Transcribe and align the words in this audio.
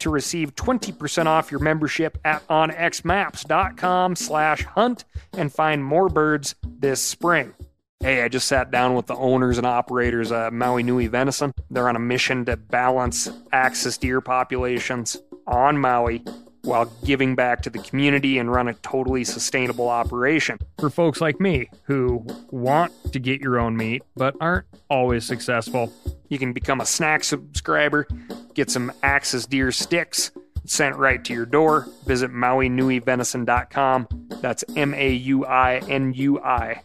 to 0.00 0.10
receive 0.10 0.54
20% 0.54 1.26
off 1.26 1.50
your 1.50 1.60
membership 1.60 2.18
at 2.24 2.46
onxmaps.com 2.48 4.16
slash 4.16 4.64
hunt 4.64 5.04
and 5.32 5.52
find 5.52 5.84
more 5.84 6.08
birds 6.08 6.54
this 6.64 7.00
spring. 7.00 7.54
Hey, 8.00 8.22
I 8.22 8.28
just 8.28 8.46
sat 8.46 8.70
down 8.70 8.94
with 8.94 9.06
the 9.06 9.16
owners 9.16 9.58
and 9.58 9.66
operators 9.66 10.30
of 10.30 10.52
Maui 10.52 10.84
Nui 10.84 11.08
Venison. 11.08 11.52
They're 11.68 11.88
on 11.88 11.96
a 11.96 12.00
mission 12.00 12.44
to 12.44 12.56
balance 12.56 13.28
axis 13.52 13.98
deer 13.98 14.20
populations 14.20 15.16
on 15.48 15.78
Maui 15.78 16.22
while 16.62 16.84
giving 17.04 17.34
back 17.34 17.62
to 17.62 17.70
the 17.70 17.78
community 17.78 18.38
and 18.38 18.52
run 18.52 18.68
a 18.68 18.74
totally 18.74 19.24
sustainable 19.24 19.88
operation. 19.88 20.58
For 20.78 20.90
folks 20.90 21.20
like 21.20 21.40
me 21.40 21.70
who 21.84 22.24
want 22.50 22.92
to 23.12 23.18
get 23.18 23.40
your 23.40 23.58
own 23.58 23.76
meat 23.76 24.02
but 24.16 24.36
aren't 24.40 24.66
always 24.90 25.24
successful, 25.24 25.92
you 26.28 26.38
can 26.38 26.52
become 26.52 26.80
a 26.80 26.86
snack 26.86 27.24
subscriber, 27.24 28.06
get 28.54 28.70
some 28.70 28.92
Axis 29.02 29.46
Deer 29.46 29.72
sticks 29.72 30.30
sent 30.64 30.96
right 30.96 31.24
to 31.24 31.32
your 31.32 31.46
door. 31.46 31.88
Visit 32.06 32.30
MauiNuiVenison.com. 32.30 34.08
That's 34.40 34.64
M 34.76 34.94
A 34.94 35.12
U 35.12 35.44
I 35.46 35.78
N 35.88 36.12
U 36.14 36.40
I 36.40 36.82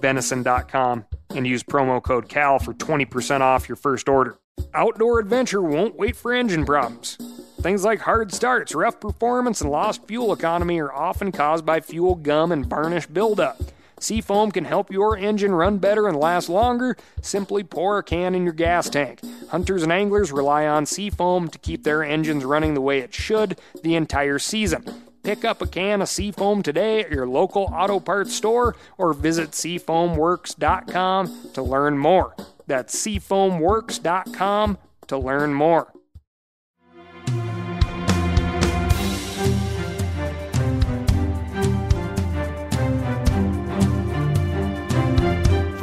venison.com 0.00 1.04
and 1.30 1.46
use 1.46 1.62
promo 1.62 2.02
code 2.02 2.28
CAL 2.28 2.58
for 2.58 2.74
20% 2.74 3.40
off 3.40 3.68
your 3.68 3.76
first 3.76 4.08
order. 4.08 4.38
Outdoor 4.74 5.18
adventure 5.18 5.62
won't 5.62 5.96
wait 5.96 6.16
for 6.16 6.32
engine 6.32 6.64
problems. 6.64 7.18
Things 7.60 7.84
like 7.84 8.00
hard 8.00 8.32
starts, 8.32 8.74
rough 8.74 9.00
performance, 9.00 9.60
and 9.60 9.70
lost 9.70 10.06
fuel 10.06 10.32
economy 10.32 10.78
are 10.80 10.92
often 10.92 11.32
caused 11.32 11.66
by 11.66 11.80
fuel 11.80 12.14
gum 12.14 12.52
and 12.52 12.64
varnish 12.66 13.06
buildup. 13.06 13.60
Seafoam 13.98 14.50
can 14.50 14.64
help 14.64 14.90
your 14.90 15.16
engine 15.16 15.54
run 15.54 15.78
better 15.78 16.06
and 16.06 16.16
last 16.16 16.48
longer. 16.48 16.96
Simply 17.22 17.64
pour 17.64 17.98
a 17.98 18.02
can 18.02 18.34
in 18.34 18.44
your 18.44 18.52
gas 18.52 18.90
tank. 18.90 19.20
Hunters 19.50 19.82
and 19.82 19.92
anglers 19.92 20.32
rely 20.32 20.66
on 20.66 20.86
Seafoam 20.86 21.48
to 21.48 21.58
keep 21.58 21.84
their 21.84 22.02
engines 22.02 22.44
running 22.44 22.74
the 22.74 22.80
way 22.80 22.98
it 22.98 23.14
should 23.14 23.58
the 23.82 23.94
entire 23.94 24.38
season. 24.38 24.84
Pick 25.22 25.44
up 25.44 25.60
a 25.60 25.66
can 25.66 26.02
of 26.02 26.08
Seafoam 26.08 26.62
today 26.62 27.00
at 27.00 27.10
your 27.10 27.26
local 27.26 27.64
auto 27.72 27.98
parts 27.98 28.34
store 28.34 28.76
or 28.96 29.12
visit 29.12 29.50
seafoamworks.com 29.50 31.50
to 31.54 31.62
learn 31.62 31.98
more. 31.98 32.36
That's 32.66 32.94
seafoamworks.com 32.94 34.78
to 35.08 35.18
learn 35.18 35.54
more. 35.54 35.92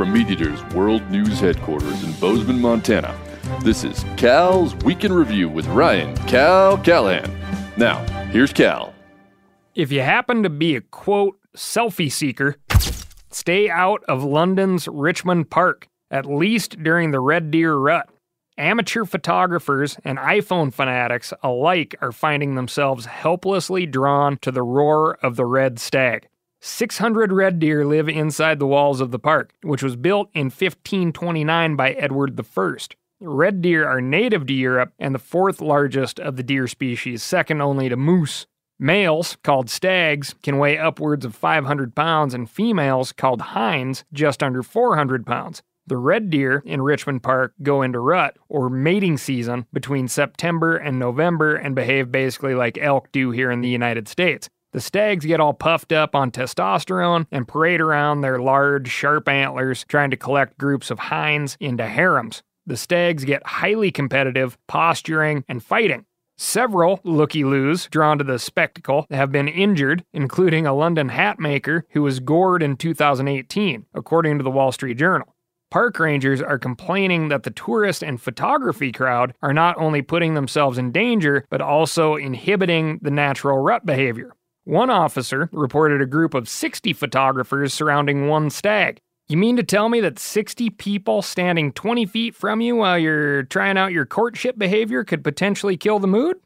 From 0.04 0.14
MeatEater's 0.14 0.76
World 0.76 1.10
News 1.10 1.40
Headquarters 1.40 2.04
in 2.04 2.12
Bozeman, 2.20 2.60
Montana, 2.60 3.18
this 3.64 3.86
is 3.86 4.04
Cal's 4.18 4.76
Week 4.84 5.06
in 5.06 5.14
Review 5.14 5.48
with 5.48 5.66
Ryan 5.68 6.14
Cal 6.28 6.78
Callahan. 6.78 7.34
Now, 7.78 8.04
here's 8.26 8.52
Cal. 8.52 8.94
If 9.76 9.94
you 9.94 10.02
happen 10.02 10.44
to 10.44 10.50
be 10.50 10.76
a 10.76 10.82
quote 10.82 11.40
selfie 11.56 12.12
seeker, 12.12 12.58
stay 13.32 13.70
out 13.70 14.04
of 14.10 14.26
London's 14.26 14.90
Richmond 14.90 15.50
Park, 15.50 15.88
at 16.12 16.26
least 16.26 16.84
during 16.84 17.12
the 17.12 17.22
Red 17.22 17.50
Deer 17.50 17.74
rut. 17.74 18.10
Amateur 18.58 19.06
photographers 19.06 19.98
and 20.04 20.18
iPhone 20.18 20.74
fanatics 20.74 21.32
alike 21.42 21.96
are 22.02 22.12
finding 22.12 22.56
themselves 22.56 23.06
helplessly 23.06 23.86
drawn 23.86 24.36
to 24.42 24.52
the 24.52 24.64
roar 24.64 25.18
of 25.24 25.38
the 25.38 25.46
red 25.46 25.80
stag. 25.80 26.28
600 26.66 27.34
red 27.34 27.60
deer 27.60 27.86
live 27.86 28.08
inside 28.08 28.58
the 28.58 28.66
walls 28.66 29.02
of 29.02 29.12
the 29.12 29.20
park, 29.20 29.54
which 29.64 29.84
was 29.84 29.98
built 29.98 30.30
in 30.34 30.46
1529 30.46 31.76
by 31.76 31.92
Edward 31.92 32.40
I. 32.40 32.76
Red 33.20 33.62
deer 33.62 33.86
are 33.86 34.00
native 34.00 34.46
to 34.46 34.54
Europe 34.54 34.94
and 34.98 35.14
the 35.14 35.20
fourth 35.20 35.60
largest 35.60 36.22
of 36.22 36.38
the 36.38 36.44
deer 36.44 36.68
species, 36.68 37.22
second 37.22 37.62
only 37.62 37.90
to 37.90 37.98
moose. 37.98 38.48
Males, 38.80 39.36
called 39.44 39.70
stags, 39.70 40.36
can 40.42 40.58
weigh 40.58 40.78
upwards 40.78 41.26
of 41.26 41.36
500 41.36 41.96
pounds, 41.96 42.34
and 42.34 42.50
females, 42.50 43.12
called 43.12 43.42
hinds, 43.42 44.06
just 44.14 44.42
under 44.42 44.64
400 44.64 45.26
pounds. 45.26 45.62
The 45.86 45.98
red 45.98 46.30
deer 46.30 46.64
in 46.66 46.82
Richmond 46.82 47.24
Park 47.24 47.56
go 47.62 47.82
into 47.82 48.00
rut, 48.00 48.38
or 48.48 48.70
mating 48.70 49.18
season, 49.18 49.66
between 49.74 50.08
September 50.08 50.78
and 50.78 50.98
November 50.98 51.56
and 51.56 51.76
behave 51.76 52.10
basically 52.10 52.56
like 52.56 52.78
elk 52.78 53.12
do 53.12 53.32
here 53.32 53.52
in 53.52 53.60
the 53.60 53.68
United 53.68 54.08
States. 54.08 54.50
The 54.74 54.82
stags 54.82 55.24
get 55.24 55.40
all 55.40 55.54
puffed 55.54 55.92
up 55.92 56.16
on 56.16 56.32
testosterone 56.32 57.28
and 57.32 57.48
parade 57.48 57.80
around 57.80 58.22
their 58.22 58.40
large, 58.40 58.90
sharp 58.90 59.30
antlers, 59.30 59.86
trying 59.88 60.10
to 60.10 60.18
collect 60.18 60.58
groups 60.58 60.90
of 60.90 60.98
hinds 60.98 61.58
into 61.60 61.86
harems. 61.86 62.42
The 62.66 62.76
stags 62.76 63.24
get 63.24 63.46
highly 63.46 63.92
competitive, 63.92 64.58
posturing, 64.68 65.46
and 65.48 65.64
fighting. 65.64 66.06
Several 66.40 67.00
looky 67.04 67.44
loos 67.44 67.88
drawn 67.92 68.18
to 68.18 68.24
the 68.24 68.40
spectacle 68.40 69.06
have 69.12 69.32
been 69.32 69.48
injured, 69.48 70.04
including 70.12 70.66
a 70.66 70.74
London 70.74 71.10
hat 71.10 71.40
maker 71.40 71.86
who 71.92 72.02
was 72.02 72.20
gored 72.20 72.64
in 72.64 72.76
2018, 72.76 73.86
according 73.94 74.40
to 74.40 74.44
the 74.44 74.50
Wall 74.50 74.72
Street 74.72 74.98
Journal. 74.98 75.36
Park 75.70 76.00
rangers 76.00 76.42
are 76.42 76.58
complaining 76.58 77.28
that 77.28 77.44
the 77.44 77.52
tourist 77.52 78.02
and 78.02 78.20
photography 78.20 78.92
crowd 78.92 79.36
are 79.44 79.54
not 79.54 79.78
only 79.78 80.02
putting 80.02 80.34
themselves 80.34 80.80
in 80.80 80.92
danger, 80.92 81.46
but 81.52 81.62
also 81.62 82.16
inhibiting 82.16 82.98
the 83.04 83.12
natural 83.12 83.60
rut 83.60 83.86
behavior. 83.86 84.34
One 84.66 84.90
officer 84.90 85.50
reported 85.52 86.02
a 86.02 86.06
group 86.06 86.34
of 86.34 86.48
60 86.48 86.94
photographers 86.94 87.74
surrounding 87.74 88.28
one 88.28 88.50
stag. 88.50 89.02
You 89.28 89.36
mean 89.36 89.58
to 89.58 89.64
tell 89.64 89.90
me 89.90 90.00
that 90.00 90.20
60 90.20 90.70
people 90.70 91.22
standing 91.22 91.74
20 91.74 92.06
feet 92.06 92.34
from 92.34 92.62
you 92.62 92.78
while 92.78 92.98
you're 92.98 93.44
trying 93.44 93.78
out 93.78 93.92
your 93.92 94.06
courtship 94.06 94.58
behavior 94.58 95.04
could 95.04 95.22
potentially 95.22 95.76
kill 95.76 96.00
the 96.00 96.08
mood? 96.08 96.38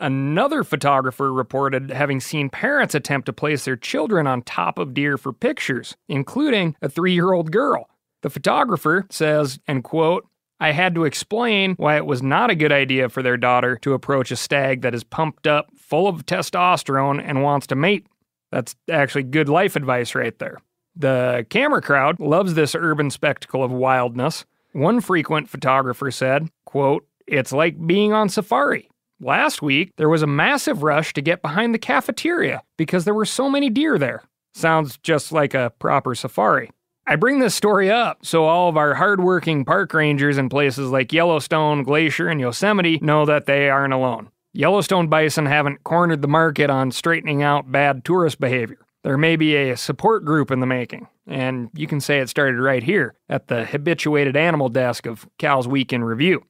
Another 0.00 0.64
photographer 0.64 1.30
reported 1.32 1.90
having 1.90 2.18
seen 2.18 2.48
parents 2.48 2.94
attempt 2.94 3.26
to 3.26 3.32
place 3.34 3.66
their 3.66 3.76
children 3.76 4.26
on 4.26 4.40
top 4.40 4.78
of 4.78 4.94
deer 4.94 5.18
for 5.18 5.34
pictures, 5.34 5.96
including 6.08 6.76
a 6.80 6.88
three 6.88 7.12
year 7.12 7.34
old 7.34 7.52
girl. 7.52 7.90
The 8.22 8.30
photographer 8.30 9.06
says, 9.10 9.58
and 9.68 9.84
quote, 9.84 10.26
I 10.60 10.70
had 10.70 10.94
to 10.94 11.04
explain 11.04 11.74
why 11.74 11.96
it 11.96 12.06
was 12.06 12.22
not 12.22 12.48
a 12.48 12.54
good 12.54 12.72
idea 12.72 13.08
for 13.08 13.22
their 13.22 13.36
daughter 13.36 13.76
to 13.82 13.92
approach 13.92 14.30
a 14.30 14.36
stag 14.36 14.82
that 14.82 14.94
is 14.94 15.04
pumped 15.04 15.46
up, 15.46 15.68
full 15.94 16.08
of 16.08 16.26
testosterone, 16.26 17.22
and 17.24 17.44
wants 17.44 17.68
to 17.68 17.76
mate. 17.76 18.04
That's 18.50 18.74
actually 18.90 19.22
good 19.22 19.48
life 19.48 19.76
advice 19.76 20.16
right 20.16 20.36
there. 20.40 20.58
The 20.96 21.46
camera 21.50 21.80
crowd 21.80 22.18
loves 22.18 22.54
this 22.54 22.74
urban 22.74 23.10
spectacle 23.10 23.62
of 23.62 23.70
wildness. 23.70 24.44
One 24.72 25.00
frequent 25.00 25.48
photographer 25.48 26.10
said, 26.10 26.48
quote, 26.66 27.06
It's 27.28 27.52
like 27.52 27.86
being 27.86 28.12
on 28.12 28.28
safari. 28.28 28.90
Last 29.20 29.62
week, 29.62 29.92
there 29.96 30.08
was 30.08 30.22
a 30.22 30.26
massive 30.26 30.82
rush 30.82 31.12
to 31.14 31.22
get 31.22 31.42
behind 31.42 31.72
the 31.72 31.78
cafeteria 31.78 32.64
because 32.76 33.04
there 33.04 33.14
were 33.14 33.24
so 33.24 33.48
many 33.48 33.70
deer 33.70 33.96
there. 33.96 34.24
Sounds 34.52 34.98
just 34.98 35.30
like 35.30 35.54
a 35.54 35.72
proper 35.78 36.16
safari. 36.16 36.72
I 37.06 37.14
bring 37.14 37.38
this 37.38 37.54
story 37.54 37.88
up 37.88 38.26
so 38.26 38.46
all 38.46 38.68
of 38.68 38.76
our 38.76 38.94
hardworking 38.94 39.64
park 39.64 39.94
rangers 39.94 40.38
in 40.38 40.48
places 40.48 40.90
like 40.90 41.12
Yellowstone, 41.12 41.84
Glacier, 41.84 42.26
and 42.26 42.40
Yosemite 42.40 42.98
know 43.00 43.24
that 43.26 43.46
they 43.46 43.70
aren't 43.70 43.94
alone. 43.94 44.30
Yellowstone 44.56 45.08
bison 45.08 45.46
haven't 45.46 45.82
cornered 45.82 46.22
the 46.22 46.28
market 46.28 46.70
on 46.70 46.92
straightening 46.92 47.42
out 47.42 47.72
bad 47.72 48.04
tourist 48.04 48.38
behavior. 48.38 48.78
There 49.02 49.18
may 49.18 49.34
be 49.34 49.56
a 49.56 49.76
support 49.76 50.24
group 50.24 50.52
in 50.52 50.60
the 50.60 50.66
making, 50.66 51.08
and 51.26 51.70
you 51.74 51.88
can 51.88 52.00
say 52.00 52.20
it 52.20 52.28
started 52.28 52.60
right 52.60 52.84
here 52.84 53.16
at 53.28 53.48
the 53.48 53.64
habituated 53.64 54.36
animal 54.36 54.68
desk 54.68 55.06
of 55.06 55.28
Cal's 55.38 55.66
Week 55.66 55.92
in 55.92 56.04
Review. 56.04 56.44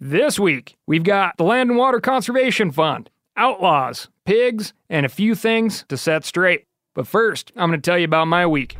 This 0.00 0.38
week, 0.40 0.78
we've 0.86 1.04
got 1.04 1.36
the 1.36 1.44
Land 1.44 1.68
and 1.68 1.78
Water 1.78 2.00
Conservation 2.00 2.70
Fund, 2.70 3.10
outlaws, 3.36 4.08
pigs, 4.24 4.72
and 4.88 5.04
a 5.04 5.10
few 5.10 5.34
things 5.34 5.84
to 5.90 5.98
set 5.98 6.24
straight. 6.24 6.64
But 6.94 7.06
first, 7.06 7.52
I'm 7.56 7.68
going 7.68 7.78
to 7.78 7.90
tell 7.90 7.98
you 7.98 8.06
about 8.06 8.26
my 8.26 8.46
week. 8.46 8.78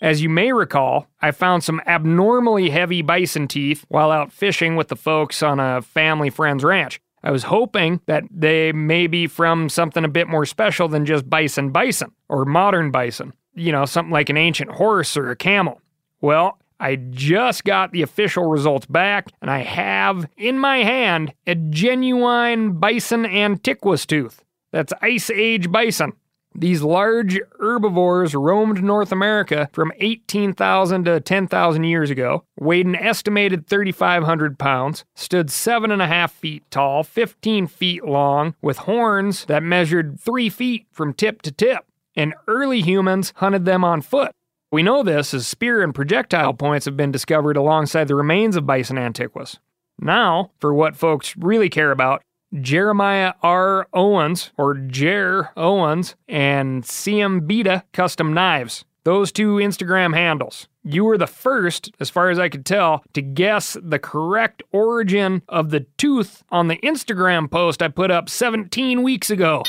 As 0.03 0.21
you 0.21 0.29
may 0.29 0.53
recall, 0.53 1.06
I 1.23 1.31
found 1.31 1.65
some 1.65 1.81
abnormally 1.87 2.69
heavy 2.69 3.00
bison 3.00 3.49
teeth 3.49 3.87
while 3.88 4.11
out 4.11 4.32
fishing 4.32 4.76
with 4.76 4.88
the 4.88 4.97
folks 4.97 5.43
on 5.43 5.61
a 5.61 5.81
family 5.81 6.29
friend's 6.29 6.65
ranch. 6.65 7.00
I 7.25 7.31
was 7.31 7.44
hoping 7.44 8.00
that 8.06 8.25
they 8.31 8.71
may 8.73 9.06
be 9.06 9.26
from 9.26 9.71
something 9.71 10.05
a 10.05 10.09
bit 10.09 10.29
more 10.29 10.44
special 10.44 10.88
than 10.88 11.06
just 11.06 11.29
bison 11.29 11.71
bison 11.71 12.12
or 12.29 12.44
modern 12.44 12.91
bison. 12.91 13.32
You 13.55 13.73
know, 13.73 13.87
something 13.87 14.12
like 14.12 14.29
an 14.29 14.37
ancient 14.37 14.71
horse 14.71 15.17
or 15.17 15.31
a 15.31 15.37
camel. 15.37 15.81
Well, 16.21 16.59
I 16.79 16.97
just 16.97 17.65
got 17.65 17.93
the 17.93 18.03
official 18.03 18.44
results 18.44 18.85
back, 18.87 19.29
and 19.41 19.50
I 19.50 19.61
have 19.61 20.29
in 20.37 20.59
my 20.59 20.79
hand 20.79 21.32
a 21.47 21.55
genuine 21.55 22.79
bison 22.79 23.25
antiquus 23.25 24.05
tooth. 24.05 24.44
That's 24.71 24.93
Ice 25.00 25.31
Age 25.31 25.73
bison. 25.73 26.12
These 26.56 26.82
large 26.82 27.40
herbivores 27.58 28.32
roamed 28.32 28.82
North 28.82 29.10
America 29.10 29.68
from 29.72 29.90
18,000 29.98 31.04
to 31.04 31.20
10,000 31.20 31.84
years 31.84 32.10
ago, 32.10 32.44
weighed 32.56 32.86
an 32.86 32.94
estimated 32.94 33.66
3,500 33.66 34.56
pounds, 34.56 35.04
stood 35.16 35.48
7.5 35.48 36.30
feet 36.30 36.62
tall, 36.70 37.02
15 37.02 37.66
feet 37.66 38.04
long, 38.04 38.54
with 38.62 38.78
horns 38.78 39.46
that 39.46 39.64
measured 39.64 40.20
3 40.20 40.48
feet 40.48 40.86
from 40.92 41.12
tip 41.12 41.42
to 41.42 41.50
tip, 41.50 41.84
and 42.14 42.34
early 42.46 42.80
humans 42.80 43.32
hunted 43.36 43.64
them 43.64 43.82
on 43.82 44.00
foot. 44.00 44.30
We 44.70 44.82
know 44.82 45.02
this 45.02 45.34
as 45.34 45.46
spear 45.48 45.82
and 45.82 45.94
projectile 45.94 46.54
points 46.54 46.84
have 46.86 46.96
been 46.96 47.12
discovered 47.12 47.56
alongside 47.56 48.06
the 48.06 48.14
remains 48.14 48.56
of 48.56 48.66
Bison 48.66 48.98
antiquus. 48.98 49.58
Now, 49.98 50.50
for 50.60 50.72
what 50.72 50.96
folks 50.96 51.36
really 51.36 51.68
care 51.68 51.90
about, 51.90 52.22
Jeremiah 52.60 53.34
R. 53.42 53.88
Owens, 53.92 54.52
or 54.56 54.74
Jer 54.74 55.50
Owens, 55.56 56.14
and 56.28 56.84
CM 56.84 57.46
Beta 57.46 57.84
Custom 57.92 58.32
Knives. 58.32 58.84
Those 59.04 59.32
two 59.32 59.56
Instagram 59.56 60.14
handles. 60.14 60.66
You 60.82 61.04
were 61.04 61.18
the 61.18 61.26
first, 61.26 61.90
as 62.00 62.08
far 62.08 62.30
as 62.30 62.38
I 62.38 62.48
could 62.48 62.64
tell, 62.64 63.04
to 63.12 63.20
guess 63.20 63.76
the 63.82 63.98
correct 63.98 64.62
origin 64.72 65.42
of 65.48 65.70
the 65.70 65.80
tooth 65.98 66.42
on 66.50 66.68
the 66.68 66.76
Instagram 66.78 67.50
post 67.50 67.82
I 67.82 67.88
put 67.88 68.10
up 68.10 68.28
17 68.28 69.02
weeks 69.02 69.30
ago. 69.30 69.62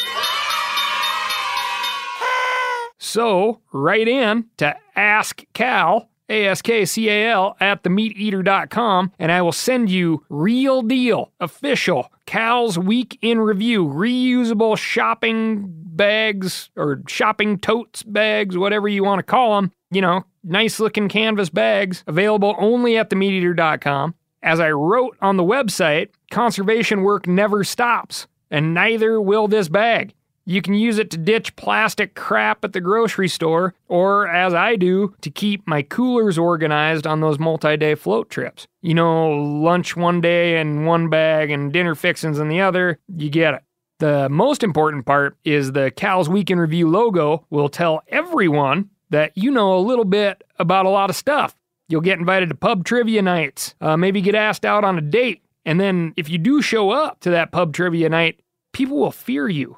So, 2.97 3.61
write 3.71 4.07
in 4.07 4.45
to 4.57 4.75
Ask 4.95 5.43
Cal 5.53 6.09
a-S-K-C-A-L, 6.29 7.57
at 7.59 7.83
themeateater.com, 7.83 9.11
and 9.19 9.31
I 9.31 9.41
will 9.41 9.51
send 9.51 9.89
you 9.89 10.25
real 10.29 10.81
deal, 10.81 11.31
official 11.39 12.11
Cal's 12.25 12.77
Week 12.77 13.17
in 13.21 13.39
Review, 13.39 13.85
reusable 13.85 14.77
shopping 14.77 15.65
bags 15.67 16.69
or 16.75 17.01
shopping 17.07 17.57
totes 17.59 18.03
bags, 18.03 18.57
whatever 18.57 18.87
you 18.87 19.03
want 19.03 19.19
to 19.19 19.23
call 19.23 19.55
them. 19.55 19.71
You 19.91 20.01
know, 20.01 20.25
nice 20.43 20.79
looking 20.79 21.09
canvas 21.09 21.49
bags, 21.49 22.03
available 22.07 22.55
only 22.57 22.97
at 22.97 23.09
themeateater.com. 23.09 24.15
As 24.43 24.59
I 24.59 24.71
wrote 24.71 25.17
on 25.21 25.37
the 25.37 25.43
website, 25.43 26.09
conservation 26.29 27.01
work 27.01 27.27
never 27.27 27.63
stops, 27.63 28.27
and 28.51 28.73
neither 28.73 29.19
will 29.19 29.47
this 29.47 29.69
bag. 29.69 30.13
You 30.47 30.61
can 30.61 30.75
use 30.75 30.99
it 30.99 31.09
to 31.09 31.17
ditch 31.17 31.55
plastic 31.55 32.13
crap 32.13 32.63
at 32.63 32.73
the 32.73 32.81
grocery 32.81 33.27
store, 33.27 33.73
or 33.87 34.27
as 34.27 34.53
I 34.53 34.75
do, 34.75 35.15
to 35.21 35.31
keep 35.31 35.67
my 35.67 35.81
coolers 35.81 36.37
organized 36.37 37.07
on 37.07 37.19
those 37.19 37.39
multi 37.39 37.75
day 37.77 37.95
float 37.95 38.29
trips. 38.29 38.67
You 38.83 38.93
know, 38.93 39.31
lunch 39.31 39.97
one 39.97 40.21
day 40.21 40.61
in 40.61 40.85
one 40.85 41.09
bag 41.09 41.49
and 41.49 41.73
dinner 41.73 41.95
fixings 41.95 42.37
in 42.37 42.47
the 42.47 42.61
other, 42.61 42.99
you 43.07 43.31
get 43.31 43.55
it. 43.55 43.63
The 43.97 44.29
most 44.29 44.61
important 44.61 45.07
part 45.07 45.35
is 45.43 45.71
the 45.71 45.89
Cal's 45.89 46.29
Week 46.29 46.51
in 46.51 46.59
Review 46.59 46.89
logo 46.89 47.45
will 47.49 47.69
tell 47.69 48.03
everyone 48.09 48.91
that 49.09 49.31
you 49.35 49.49
know 49.49 49.75
a 49.75 49.79
little 49.79 50.05
bit 50.05 50.43
about 50.59 50.85
a 50.85 50.89
lot 50.89 51.09
of 51.09 51.15
stuff. 51.15 51.55
You'll 51.87 52.01
get 52.01 52.19
invited 52.19 52.49
to 52.49 52.55
pub 52.55 52.85
trivia 52.85 53.23
nights, 53.23 53.73
uh, 53.81 53.97
maybe 53.97 54.21
get 54.21 54.35
asked 54.35 54.65
out 54.65 54.83
on 54.83 54.97
a 54.97 55.01
date, 55.01 55.43
and 55.65 55.79
then 55.79 56.13
if 56.17 56.29
you 56.29 56.37
do 56.37 56.61
show 56.61 56.91
up 56.91 57.19
to 57.21 57.31
that 57.31 57.51
pub 57.51 57.73
trivia 57.73 58.09
night, 58.09 58.41
people 58.73 58.97
will 58.97 59.11
fear 59.11 59.49
you. 59.49 59.77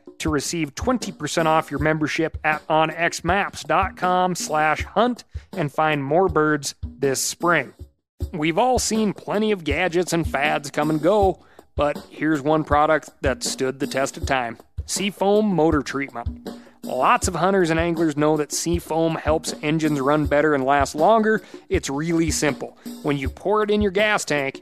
to 0.21 0.29
receive 0.29 0.75
20% 0.75 1.45
off 1.45 1.69
your 1.69 1.79
membership 1.79 2.37
at 2.43 2.65
onxmaps.com 2.67 4.35
slash 4.35 4.83
hunt 4.83 5.23
and 5.53 5.71
find 5.71 6.03
more 6.03 6.27
birds 6.27 6.75
this 6.83 7.21
spring. 7.21 7.73
We've 8.33 8.57
all 8.57 8.79
seen 8.79 9.13
plenty 9.13 9.51
of 9.51 9.63
gadgets 9.63 10.13
and 10.13 10.27
fads 10.27 10.71
come 10.71 10.89
and 10.89 11.01
go, 11.01 11.43
but 11.75 11.97
here's 12.09 12.41
one 12.41 12.63
product 12.63 13.09
that 13.21 13.43
stood 13.43 13.79
the 13.79 13.87
test 13.87 14.17
of 14.17 14.25
time. 14.25 14.57
Seafoam 14.85 15.45
Motor 15.45 15.81
Treatment. 15.81 16.49
Lots 16.83 17.27
of 17.27 17.35
hunters 17.35 17.69
and 17.69 17.79
anglers 17.79 18.17
know 18.17 18.37
that 18.37 18.51
seafoam 18.51 19.15
helps 19.15 19.53
engines 19.61 19.99
run 19.99 20.25
better 20.25 20.55
and 20.55 20.63
last 20.65 20.95
longer. 20.95 21.41
It's 21.69 21.89
really 21.89 22.31
simple. 22.31 22.77
When 23.03 23.17
you 23.17 23.29
pour 23.29 23.63
it 23.63 23.69
in 23.69 23.81
your 23.81 23.91
gas 23.91 24.25
tank, 24.25 24.61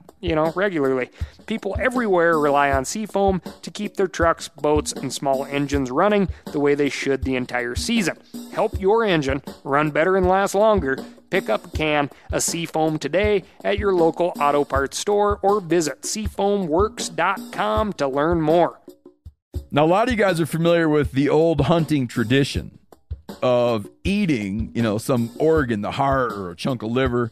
you 0.21 0.35
know, 0.35 0.51
regularly. 0.55 1.09
People 1.45 1.75
everywhere 1.79 2.39
rely 2.39 2.71
on 2.71 2.85
Seafoam 2.85 3.41
to 3.61 3.71
keep 3.71 3.95
their 3.95 4.07
trucks, 4.07 4.47
boats, 4.47 4.93
and 4.93 5.11
small 5.11 5.45
engines 5.45 5.91
running 5.91 6.29
the 6.51 6.59
way 6.59 6.75
they 6.75 6.89
should 6.89 7.23
the 7.23 7.35
entire 7.35 7.75
season. 7.75 8.17
Help 8.53 8.79
your 8.79 9.03
engine 9.03 9.41
run 9.63 9.91
better 9.91 10.15
and 10.15 10.27
last 10.27 10.55
longer. 10.55 10.97
Pick 11.29 11.49
up 11.49 11.65
a 11.65 11.69
can 11.69 12.09
of 12.31 12.43
Seafoam 12.43 12.99
today 12.99 13.43
at 13.63 13.79
your 13.79 13.93
local 13.93 14.33
auto 14.39 14.63
parts 14.63 14.97
store 14.97 15.39
or 15.41 15.61
visit 15.61 16.01
seafoamworks.com 16.01 17.93
to 17.93 18.07
learn 18.07 18.41
more. 18.41 18.79
Now, 19.71 19.85
a 19.85 19.87
lot 19.87 20.07
of 20.07 20.13
you 20.13 20.17
guys 20.17 20.41
are 20.41 20.45
familiar 20.45 20.89
with 20.89 21.13
the 21.13 21.29
old 21.29 21.61
hunting 21.61 22.07
tradition 22.07 22.79
of 23.41 23.87
eating, 24.03 24.71
you 24.75 24.81
know, 24.81 24.97
some 24.97 25.31
organ, 25.39 25.81
the 25.81 25.91
heart 25.91 26.33
or 26.33 26.51
a 26.51 26.55
chunk 26.55 26.83
of 26.83 26.91
liver 26.91 27.31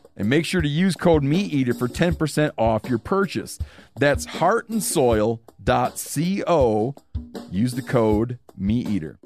and 0.15 0.29
make 0.29 0.45
sure 0.45 0.61
to 0.61 0.67
use 0.67 0.95
code 0.95 1.23
MeatEater 1.23 1.75
for 1.77 1.87
10% 1.87 2.51
off 2.57 2.89
your 2.89 2.99
purchase. 2.99 3.59
That's 3.97 4.25
heartandsoil.co. 4.25 6.95
Use 7.49 7.73
the 7.73 7.81
code 7.81 8.39
MeatEater. 8.59 9.17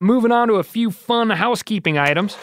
Moving 0.00 0.32
on 0.32 0.48
to 0.48 0.54
a 0.54 0.62
few 0.62 0.90
fun 0.90 1.28
housekeeping 1.30 1.98
items. 1.98 2.36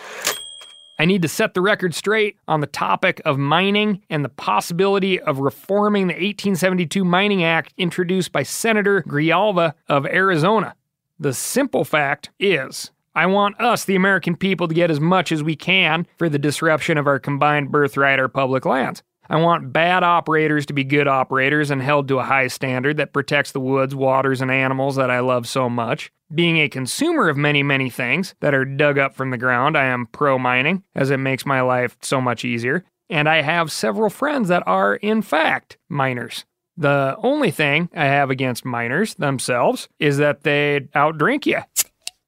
I 0.99 1.05
need 1.05 1.21
to 1.21 1.27
set 1.27 1.53
the 1.53 1.61
record 1.61 1.93
straight 1.93 2.37
on 2.47 2.59
the 2.59 2.67
topic 2.67 3.21
of 3.23 3.37
mining 3.37 4.01
and 4.09 4.25
the 4.25 4.29
possibility 4.29 5.19
of 5.19 5.39
reforming 5.39 6.07
the 6.07 6.13
1872 6.13 7.05
Mining 7.05 7.43
Act 7.43 7.73
introduced 7.77 8.31
by 8.31 8.41
Senator 8.41 9.03
Grijalva 9.03 9.73
of 9.87 10.07
Arizona. 10.07 10.73
The 11.19 11.33
simple 11.33 11.83
fact 11.83 12.31
is, 12.39 12.91
I 13.17 13.25
want 13.25 13.59
us, 13.59 13.83
the 13.83 13.95
American 13.95 14.35
people, 14.35 14.67
to 14.67 14.75
get 14.75 14.91
as 14.91 14.99
much 14.99 15.31
as 15.31 15.41
we 15.41 15.55
can 15.55 16.05
for 16.19 16.29
the 16.29 16.37
disruption 16.37 16.99
of 16.99 17.07
our 17.07 17.17
combined 17.17 17.71
birthright, 17.71 18.19
our 18.19 18.27
public 18.27 18.63
lands. 18.63 19.01
I 19.27 19.37
want 19.37 19.73
bad 19.73 20.03
operators 20.03 20.67
to 20.67 20.73
be 20.73 20.83
good 20.83 21.07
operators 21.07 21.71
and 21.71 21.81
held 21.81 22.07
to 22.09 22.19
a 22.19 22.23
high 22.23 22.45
standard 22.45 22.97
that 22.97 23.13
protects 23.13 23.53
the 23.53 23.59
woods, 23.59 23.95
waters, 23.95 24.39
and 24.39 24.51
animals 24.51 24.97
that 24.97 25.09
I 25.09 25.21
love 25.21 25.47
so 25.47 25.67
much. 25.67 26.11
Being 26.31 26.57
a 26.57 26.69
consumer 26.69 27.27
of 27.27 27.37
many, 27.37 27.63
many 27.63 27.89
things 27.89 28.35
that 28.39 28.53
are 28.53 28.65
dug 28.65 28.99
up 28.99 29.15
from 29.15 29.31
the 29.31 29.37
ground, 29.39 29.75
I 29.75 29.85
am 29.85 30.05
pro 30.11 30.37
mining, 30.37 30.83
as 30.93 31.09
it 31.09 31.17
makes 31.17 31.43
my 31.43 31.61
life 31.61 31.97
so 32.03 32.21
much 32.21 32.45
easier. 32.45 32.85
And 33.09 33.27
I 33.27 33.41
have 33.41 33.71
several 33.71 34.11
friends 34.11 34.47
that 34.49 34.61
are, 34.67 34.95
in 34.97 35.23
fact, 35.23 35.79
miners. 35.89 36.45
The 36.77 37.15
only 37.23 37.49
thing 37.49 37.89
I 37.95 38.05
have 38.05 38.29
against 38.29 38.63
miners 38.63 39.15
themselves 39.15 39.89
is 39.97 40.17
that 40.17 40.43
they 40.43 40.81
outdrink 40.93 41.47
you. 41.47 41.61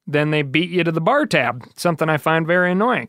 Then 0.06 0.30
they 0.30 0.42
beat 0.42 0.70
you 0.70 0.84
to 0.84 0.92
the 0.92 1.00
bar 1.00 1.26
tab, 1.26 1.64
something 1.76 2.08
I 2.08 2.16
find 2.16 2.46
very 2.46 2.72
annoying. 2.72 3.08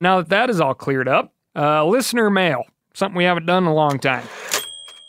Now 0.00 0.18
that 0.18 0.28
that 0.30 0.50
is 0.50 0.60
all 0.60 0.74
cleared 0.74 1.08
up, 1.08 1.32
uh, 1.56 1.84
listener 1.86 2.30
mail 2.30 2.64
something 2.94 3.16
we 3.16 3.24
haven't 3.24 3.46
done 3.46 3.64
in 3.64 3.68
a 3.68 3.74
long 3.74 3.98
time. 3.98 4.26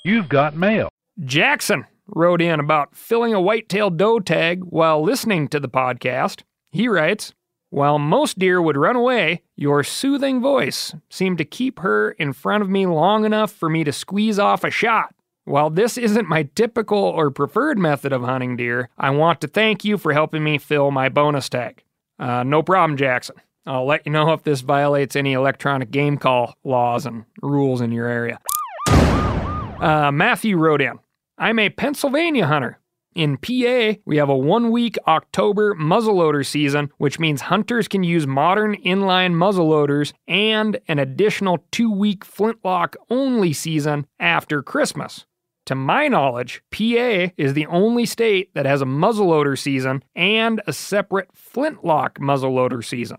You've 0.04 0.30
got 0.30 0.56
mail. 0.56 0.90
Jackson 1.24 1.86
wrote 2.08 2.42
in 2.42 2.60
about 2.60 2.96
filling 2.96 3.34
a 3.34 3.42
whitetail 3.42 3.90
doe 3.90 4.20
tag 4.20 4.64
while 4.64 5.02
listening 5.02 5.48
to 5.50 5.60
the 5.60 5.70
podcast. 5.70 6.42
He 6.72 6.88
writes, 6.88 7.34
while 7.70 8.00
most 8.00 8.38
deer 8.38 8.62
would 8.62 8.78
run 8.78 8.96
away, 8.96 9.42
your 9.56 9.84
soothing 9.84 10.42
voice 10.42 10.94
seemed 11.10 11.38
to 11.40 11.46
keep 11.46 11.80
her 11.80 12.12
in 12.12 12.34
front 12.34 12.62
of 12.64 12.70
me 12.70 12.86
long 12.86 13.26
enough 13.26 13.52
for 13.52 13.70
me 13.70 13.84
to 13.84 13.92
squeeze 13.92 14.40
off 14.40 14.64
a 14.64 14.70
shot. 14.70 15.15
While 15.46 15.70
this 15.70 15.96
isn't 15.96 16.28
my 16.28 16.50
typical 16.56 16.98
or 16.98 17.30
preferred 17.30 17.78
method 17.78 18.12
of 18.12 18.24
hunting 18.24 18.58
deer, 18.58 18.90
I 18.98 19.12
want 19.12 19.42
to 19.42 19.48
thank 19.48 19.86
you 19.86 20.00
for 20.00 20.12
helping 20.12 20.44
me 20.44 20.58
fill 20.58 20.90
my 20.90 21.08
bonus 21.08 21.50
tag. 21.50 21.84
Uh, 22.18 22.42
no 22.42 22.64
problem, 22.64 22.98
Jackson. 22.98 23.36
I'll 23.68 23.86
let 23.86 24.08
you 24.08 24.12
know 24.12 24.32
if 24.34 24.44
this 24.44 24.62
violates 24.62 25.16
any 25.16 25.34
electronic 25.34 25.92
game 25.92 26.18
call 26.18 26.56
laws 26.64 27.06
and 27.06 27.26
rules 27.44 27.80
in 27.82 27.92
your 27.92 28.08
area. 28.08 28.40
Uh, 28.88 30.12
Matthew 30.12 30.58
wrote 30.58 30.82
in 30.82 30.98
I'm 31.38 31.60
a 31.60 31.70
Pennsylvania 31.70 32.48
hunter. 32.48 32.80
In 33.14 33.38
PA, 33.38 34.00
we 34.04 34.18
have 34.18 34.30
a 34.30 34.36
one 34.36 34.72
week 34.72 34.98
October 35.08 35.76
muzzleloader 35.76 36.46
season, 36.46 36.92
which 36.98 37.20
means 37.20 37.42
hunters 37.42 37.88
can 37.88 38.04
use 38.04 38.26
modern 38.26 38.76
inline 38.84 39.34
muzzleloaders 39.34 40.12
and 40.28 40.80
an 40.88 40.98
additional 40.98 41.64
two 41.72 41.92
week 41.92 42.26
flintlock 42.26 42.96
only 43.12 43.54
season 43.54 44.08
after 44.20 44.64
Christmas. 44.64 45.26
To 45.66 45.76
my 45.76 46.08
knowledge, 46.08 46.62
PA 46.70 47.32
is 47.38 47.54
the 47.54 47.66
only 47.66 48.06
state 48.06 48.54
that 48.54 48.68
has 48.68 48.84
a 48.84 48.86
muzzleloader 48.86 49.58
season 49.58 50.04
and 50.16 50.62
a 50.68 50.74
separate 50.74 51.30
flintlock 51.34 52.20
muzzleloader 52.20 52.86
season. 52.86 53.18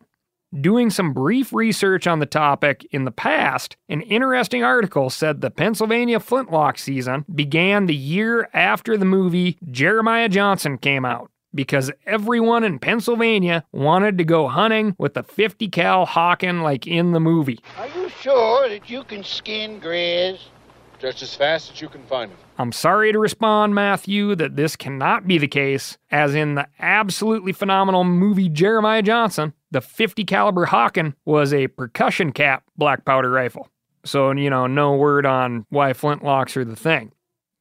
Doing 0.61 0.91
some 0.91 1.13
brief 1.13 1.53
research 1.53 2.07
on 2.07 2.21
the 2.21 2.27
topic 2.27 2.87
in 2.93 3.05
the 3.05 3.11
past, 3.11 3.77
an 3.89 4.01
interesting 4.03 4.63
article 4.63 5.11
said 5.11 5.41
the 5.41 5.51
Pennsylvania 5.51 6.21
flintlock 6.21 6.79
season 6.79 7.25
began 7.35 7.87
the 7.87 7.97
year 7.97 8.49
after 8.55 8.97
the 8.97 9.05
movie 9.05 9.59
Jeremiah 9.73 10.29
Johnson 10.29 10.79
came 10.79 11.05
out 11.05 11.33
because 11.53 11.91
everyone 12.07 12.63
in 12.63 12.79
Pennsylvania 12.79 13.65
wanted 13.73 14.19
to 14.19 14.25
go 14.25 14.47
hunting 14.47 14.95
with 14.99 15.15
the 15.15 15.25
50 15.25 15.69
cal 15.69 16.07
Hawken 16.07 16.63
like 16.63 16.87
in 16.87 17.11
the 17.11 17.21
movie. 17.21 17.59
Are 17.77 17.89
you 17.89 18.09
sure 18.09 18.69
that 18.69 18.89
you 18.89 19.03
can 19.03 19.25
skin 19.25 19.81
grizz? 19.81 20.39
Just 20.99 21.23
as 21.23 21.35
fast 21.35 21.71
as 21.71 21.81
you 21.81 21.89
can 21.89 22.03
find 22.05 22.31
them. 22.31 22.39
I'm 22.59 22.73
sorry 22.73 23.13
to 23.13 23.19
respond, 23.19 23.75
Matthew, 23.75 24.35
that 24.37 24.57
this 24.57 24.77
cannot 24.77 25.27
be 25.27 25.37
the 25.37 25.49
case, 25.49 25.99
as 26.11 26.35
in 26.35 26.55
the 26.55 26.67
absolutely 26.79 27.53
phenomenal 27.53 28.03
movie 28.05 28.49
Jeremiah 28.49 29.03
Johnson, 29.03 29.53
the 29.71 29.83
50 29.83 30.25
caliber 30.25 30.67
Hawken 30.67 31.15
was 31.25 31.53
a 31.53 31.69
percussion 31.69 32.33
cap 32.33 32.65
black 32.77 33.05
powder 33.05 33.31
rifle. 33.31 33.69
So, 34.05 34.31
you 34.31 34.49
know, 34.49 34.67
no 34.67 34.95
word 34.95 35.27
on 35.27 35.67
why 35.69 35.93
flintlocks 35.93 36.57
are 36.57 36.65
the 36.65 36.77
thing. 36.77 37.13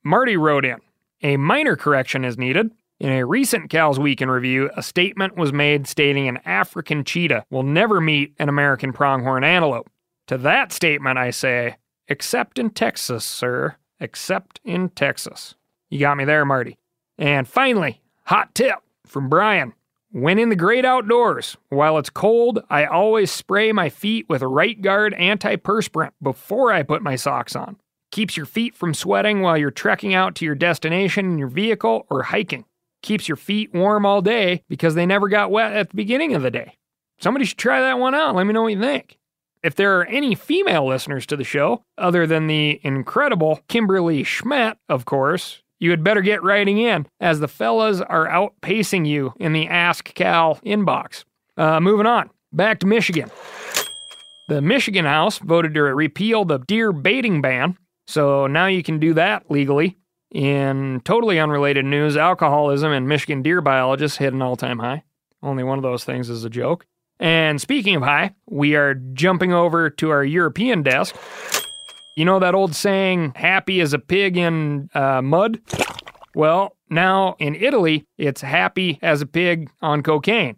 Marty 0.03 0.37
wrote 0.37 0.63
in, 0.63 0.77
a 1.23 1.37
minor 1.37 1.75
correction 1.75 2.23
is 2.23 2.37
needed. 2.37 2.71
In 2.99 3.09
a 3.09 3.25
recent 3.25 3.69
Cal's 3.69 3.99
Week 3.99 4.21
in 4.21 4.29
Review, 4.29 4.69
a 4.77 4.83
statement 4.83 5.35
was 5.35 5.51
made 5.51 5.87
stating 5.87 6.29
an 6.29 6.39
African 6.45 7.03
cheetah 7.03 7.45
will 7.49 7.63
never 7.63 7.99
meet 7.99 8.33
an 8.39 8.47
American 8.47 8.93
pronghorn 8.93 9.43
antelope. 9.43 9.89
To 10.27 10.37
that 10.37 10.71
statement, 10.71 11.17
I 11.17 11.31
say, 11.31 11.75
except 12.07 12.59
in 12.59 12.69
Texas, 12.69 13.25
sir. 13.25 13.75
Except 13.99 14.59
in 14.65 14.89
Texas. 14.89 15.55
You 15.89 15.99
got 15.99 16.17
me 16.17 16.25
there, 16.25 16.43
Marty. 16.43 16.77
And 17.17 17.47
finally, 17.47 18.01
hot 18.25 18.53
tip 18.53 18.75
from 19.05 19.29
Brian. 19.29 19.73
When 20.11 20.39
in 20.39 20.49
the 20.49 20.55
great 20.55 20.85
outdoors, 20.85 21.57
while 21.69 21.97
it's 21.97 22.09
cold, 22.09 22.61
I 22.69 22.85
always 22.85 23.31
spray 23.31 23.71
my 23.71 23.89
feet 23.89 24.27
with 24.29 24.41
Right 24.41 24.81
Guard 24.81 25.13
antiperspirant 25.13 26.11
before 26.21 26.71
I 26.71 26.83
put 26.83 27.01
my 27.01 27.15
socks 27.15 27.55
on. 27.55 27.77
Keeps 28.11 28.37
your 28.37 28.45
feet 28.45 28.75
from 28.75 28.93
sweating 28.93 29.41
while 29.41 29.57
you're 29.57 29.71
trekking 29.71 30.13
out 30.13 30.35
to 30.35 30.45
your 30.45 30.55
destination 30.55 31.25
in 31.25 31.37
your 31.37 31.49
vehicle 31.49 32.05
or 32.09 32.23
hiking. 32.23 32.65
Keeps 33.01 33.27
your 33.27 33.35
feet 33.35 33.73
warm 33.73 34.05
all 34.05 34.21
day 34.21 34.63
because 34.69 34.95
they 34.95 35.05
never 35.05 35.27
got 35.27 35.51
wet 35.51 35.73
at 35.73 35.89
the 35.89 35.95
beginning 35.95 36.33
of 36.33 36.41
the 36.41 36.51
day. 36.51 36.77
Somebody 37.19 37.45
should 37.45 37.57
try 37.57 37.81
that 37.81 37.99
one 37.99 38.15
out. 38.15 38.35
Let 38.35 38.45
me 38.45 38.53
know 38.53 38.63
what 38.63 38.73
you 38.73 38.79
think. 38.79 39.17
If 39.65 39.73
there 39.73 39.99
are 39.99 40.05
any 40.05 40.35
female 40.35 40.85
listeners 40.85 41.25
to 41.25 41.35
the 41.35 41.43
show, 41.43 41.81
other 41.97 42.27
than 42.27 42.45
the 42.45 42.79
incredible 42.83 43.61
Kimberly 43.67 44.23
Schmidt, 44.23 44.77
of 44.89 45.05
course, 45.05 45.63
you 45.79 45.89
had 45.89 46.03
better 46.03 46.21
get 46.21 46.43
writing 46.43 46.77
in, 46.77 47.07
as 47.19 47.39
the 47.39 47.47
fellas 47.47 47.99
are 47.99 48.27
outpacing 48.27 49.07
you 49.07 49.33
in 49.39 49.53
the 49.53 49.67
Ask 49.67 50.13
Cal 50.13 50.57
inbox. 50.57 51.23
Uh, 51.57 51.79
moving 51.79 52.05
on, 52.05 52.29
back 52.53 52.77
to 52.81 52.85
Michigan. 52.85 53.31
The 54.49 54.61
Michigan 54.61 55.05
House 55.05 55.39
voted 55.39 55.73
to 55.73 55.81
repeal 55.81 56.45
the 56.45 56.59
deer 56.59 56.91
baiting 56.91 57.41
ban, 57.41 57.75
so 58.05 58.45
now 58.45 58.67
you 58.67 58.83
can 58.83 58.99
do 58.99 59.15
that 59.15 59.49
legally. 59.49 59.97
In 60.31 61.01
totally 61.05 61.39
unrelated 61.39 61.85
news, 61.85 62.17
alcoholism 62.17 62.91
in 62.91 63.07
Michigan 63.07 63.41
deer 63.41 63.61
biologists 63.61 64.19
hit 64.19 64.31
an 64.31 64.43
all 64.43 64.57
time 64.57 64.77
high. 64.77 65.01
Only 65.41 65.63
one 65.63 65.79
of 65.79 65.83
those 65.83 66.03
things 66.03 66.29
is 66.29 66.43
a 66.43 66.51
joke. 66.51 66.85
And 67.19 67.61
speaking 67.61 67.95
of 67.95 68.03
high, 68.03 68.35
we 68.49 68.75
are 68.75 68.95
jumping 69.13 69.53
over 69.53 69.89
to 69.89 70.09
our 70.09 70.23
European 70.23 70.83
desk. 70.83 71.15
You 72.15 72.25
know 72.25 72.39
that 72.39 72.55
old 72.55 72.75
saying, 72.75 73.33
happy 73.35 73.81
as 73.81 73.93
a 73.93 73.99
pig 73.99 74.37
in 74.37 74.89
uh, 74.93 75.21
mud? 75.21 75.59
Well, 76.33 76.75
now 76.89 77.35
in 77.39 77.55
Italy, 77.55 78.05
it's 78.17 78.41
happy 78.41 78.99
as 79.01 79.21
a 79.21 79.25
pig 79.25 79.69
on 79.81 80.03
cocaine. 80.03 80.57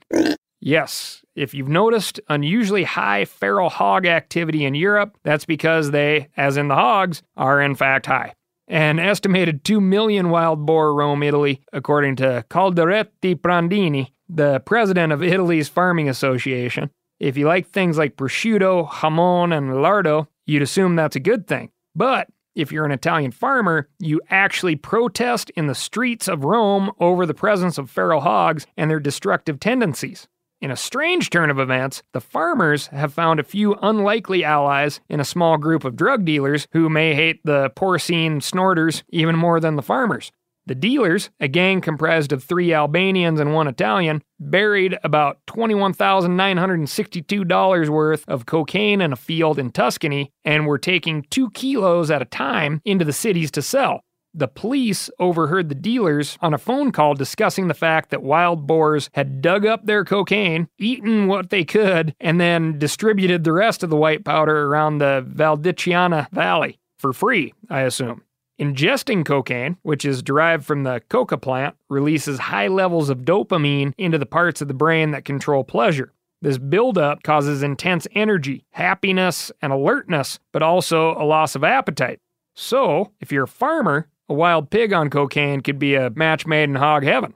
Yes, 0.60 1.22
if 1.36 1.54
you've 1.54 1.70
noticed 1.70 2.20
unusually 2.30 2.84
high 2.84 3.26
feral 3.26 3.70
hog 3.70 4.06
activity 4.06 4.66
in 4.66 4.74
Europe, 4.74 5.18
that's 5.24 5.46
because 5.46 5.92
they, 5.92 6.30
as 6.36 6.58
in 6.58 6.68
the 6.68 6.76
hogs, 6.76 7.22
are 7.36 7.62
in 7.62 7.76
fact 7.76 8.08
high. 8.08 8.34
An 8.68 9.00
estimated 9.00 9.64
2 9.64 9.80
million 9.80 10.30
wild 10.30 10.66
boar 10.66 10.94
roam 10.94 11.24
Italy, 11.24 11.62
according 11.72 12.18
to 12.18 12.44
Coldiretti 12.50 13.36
Prandini, 13.36 14.12
the 14.30 14.60
president 14.62 15.14
of 15.14 15.24
Italy's 15.24 15.70
Farming 15.70 16.10
Association. 16.10 16.90
If 17.20 17.38
you 17.38 17.48
like 17.48 17.68
things 17.68 17.98
like 17.98 18.16
prosciutto, 18.16 18.88
jamon, 18.88 19.58
and 19.58 19.72
lardo, 19.72 20.28
you'd 20.46 20.62
assume 20.62 20.96
that's 20.96 21.16
a 21.16 21.22
good 21.22 21.48
thing. 21.48 21.72
But 21.96 22.30
if 22.56 22.72
you're 22.72 22.86
an 22.86 22.92
Italian 22.92 23.32
farmer, 23.32 23.88
you 24.00 24.20
actually 24.30 24.76
protest 24.76 25.50
in 25.52 25.68
the 25.68 25.76
streets 25.76 26.28
of 26.28 26.44
Rome 26.44 26.92
over 27.00 27.26
the 27.26 27.34
presence 27.34 27.78
of 27.78 27.90
feral 27.90 28.22
hogs 28.22 28.66
and 28.76 28.90
their 28.90 29.00
destructive 29.00 29.60
tendencies. 29.60 30.28
In 30.60 30.72
a 30.72 30.76
strange 30.76 31.30
turn 31.30 31.52
of 31.52 31.60
events, 31.60 32.02
the 32.14 32.22
farmers 32.22 32.88
have 32.88 33.14
found 33.14 33.40
a 33.40 33.44
few 33.44 33.76
unlikely 33.76 34.44
allies 34.44 35.00
in 35.08 35.20
a 35.20 35.26
small 35.26 35.58
group 35.58 35.84
of 35.84 35.96
drug 35.96 36.26
dealers 36.26 36.68
who 36.72 36.90
may 36.90 37.14
hate 37.14 37.42
the 37.44 37.70
porcine 37.76 38.42
snorters 38.42 39.04
even 39.10 39.36
more 39.36 39.60
than 39.60 39.76
the 39.76 39.84
farmers. 39.84 40.32
The 40.68 40.76
dealers, 40.76 41.32
a 41.40 41.48
gang 41.48 41.80
comprised 41.80 42.34
of 42.34 42.44
three 42.44 42.74
Albanians 42.74 43.40
and 43.40 43.54
one 43.54 43.70
Italian, 43.70 44.22
buried 44.38 45.00
about 45.02 45.38
$21,962 45.48 47.88
worth 47.88 48.26
of 48.28 48.46
cocaine 48.46 49.00
in 49.00 49.14
a 49.14 49.16
field 49.16 49.60
in 49.60 49.72
Tuscany 49.72 50.34
and 50.44 50.68
were 50.68 50.78
taking 50.78 51.26
two 51.30 51.50
kilos 51.52 52.12
at 52.12 52.22
a 52.22 52.26
time 52.26 52.82
into 52.84 53.06
the 53.06 53.14
cities 53.14 53.50
to 53.52 53.62
sell. 53.62 54.02
The 54.34 54.50
police 54.50 55.10
overheard 55.20 55.70
the 55.70 55.76
dealers 55.76 56.38
on 56.42 56.54
a 56.54 56.58
phone 56.58 56.92
call 56.92 57.14
discussing 57.14 57.70
the 57.70 57.74
fact 57.74 58.10
that 58.10 58.22
wild 58.22 58.68
boars 58.68 59.10
had 59.14 59.42
dug 59.42 59.66
up 59.66 59.86
their 59.86 60.04
cocaine, 60.04 60.68
eaten 60.78 61.28
what 61.28 61.50
they 61.50 61.64
could, 61.64 62.14
and 62.20 62.42
then 62.42 62.78
distributed 62.78 63.46
the 63.46 63.54
rest 63.54 63.84
of 63.84 63.90
the 63.90 63.96
white 63.96 64.26
powder 64.26 64.66
around 64.66 64.98
the 64.98 65.26
Valdichiana 65.34 66.30
Valley 66.32 66.78
for 66.98 67.14
free, 67.14 67.54
I 67.70 67.84
assume. 67.84 68.24
Ingesting 68.60 69.24
cocaine, 69.24 69.78
which 69.84 70.04
is 70.04 70.24
derived 70.24 70.66
from 70.66 70.82
the 70.82 71.02
coca 71.10 71.38
plant, 71.38 71.76
releases 71.90 72.40
high 72.40 72.68
levels 72.68 73.10
of 73.10 73.20
dopamine 73.20 73.94
into 74.00 74.18
the 74.18 74.26
parts 74.26 74.62
of 74.62 74.68
the 74.68 74.74
brain 74.74 75.12
that 75.12 75.26
control 75.26 75.64
pleasure. 75.64 76.12
This 76.42 76.58
buildup 76.58 77.22
causes 77.22 77.62
intense 77.62 78.08
energy, 78.14 78.66
happiness, 78.72 79.52
and 79.62 79.72
alertness, 79.72 80.40
but 80.52 80.64
also 80.64 81.12
a 81.12 81.26
loss 81.26 81.56
of 81.56 81.64
appetite. 81.64 82.20
So, 82.56 83.12
if 83.22 83.32
you're 83.32 83.44
a 83.44 83.48
farmer, 83.48 84.08
a 84.28 84.34
wild 84.34 84.72
pig 84.72 84.92
on 84.92 85.12
cocaine 85.12 85.62
could 85.62 85.78
be 85.78 85.94
a 85.94 86.10
match 86.10 86.48
made 86.48 86.64
in 86.64 86.76
hog 86.76 87.04
heaven. 87.04 87.36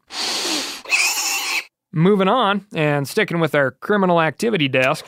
Moving 1.94 2.30
on 2.30 2.66
and 2.74 3.08
sticking 3.08 3.40
with 3.40 3.54
our 3.54 3.72
criminal 3.72 4.22
activity 4.22 4.68
desk. 4.68 5.06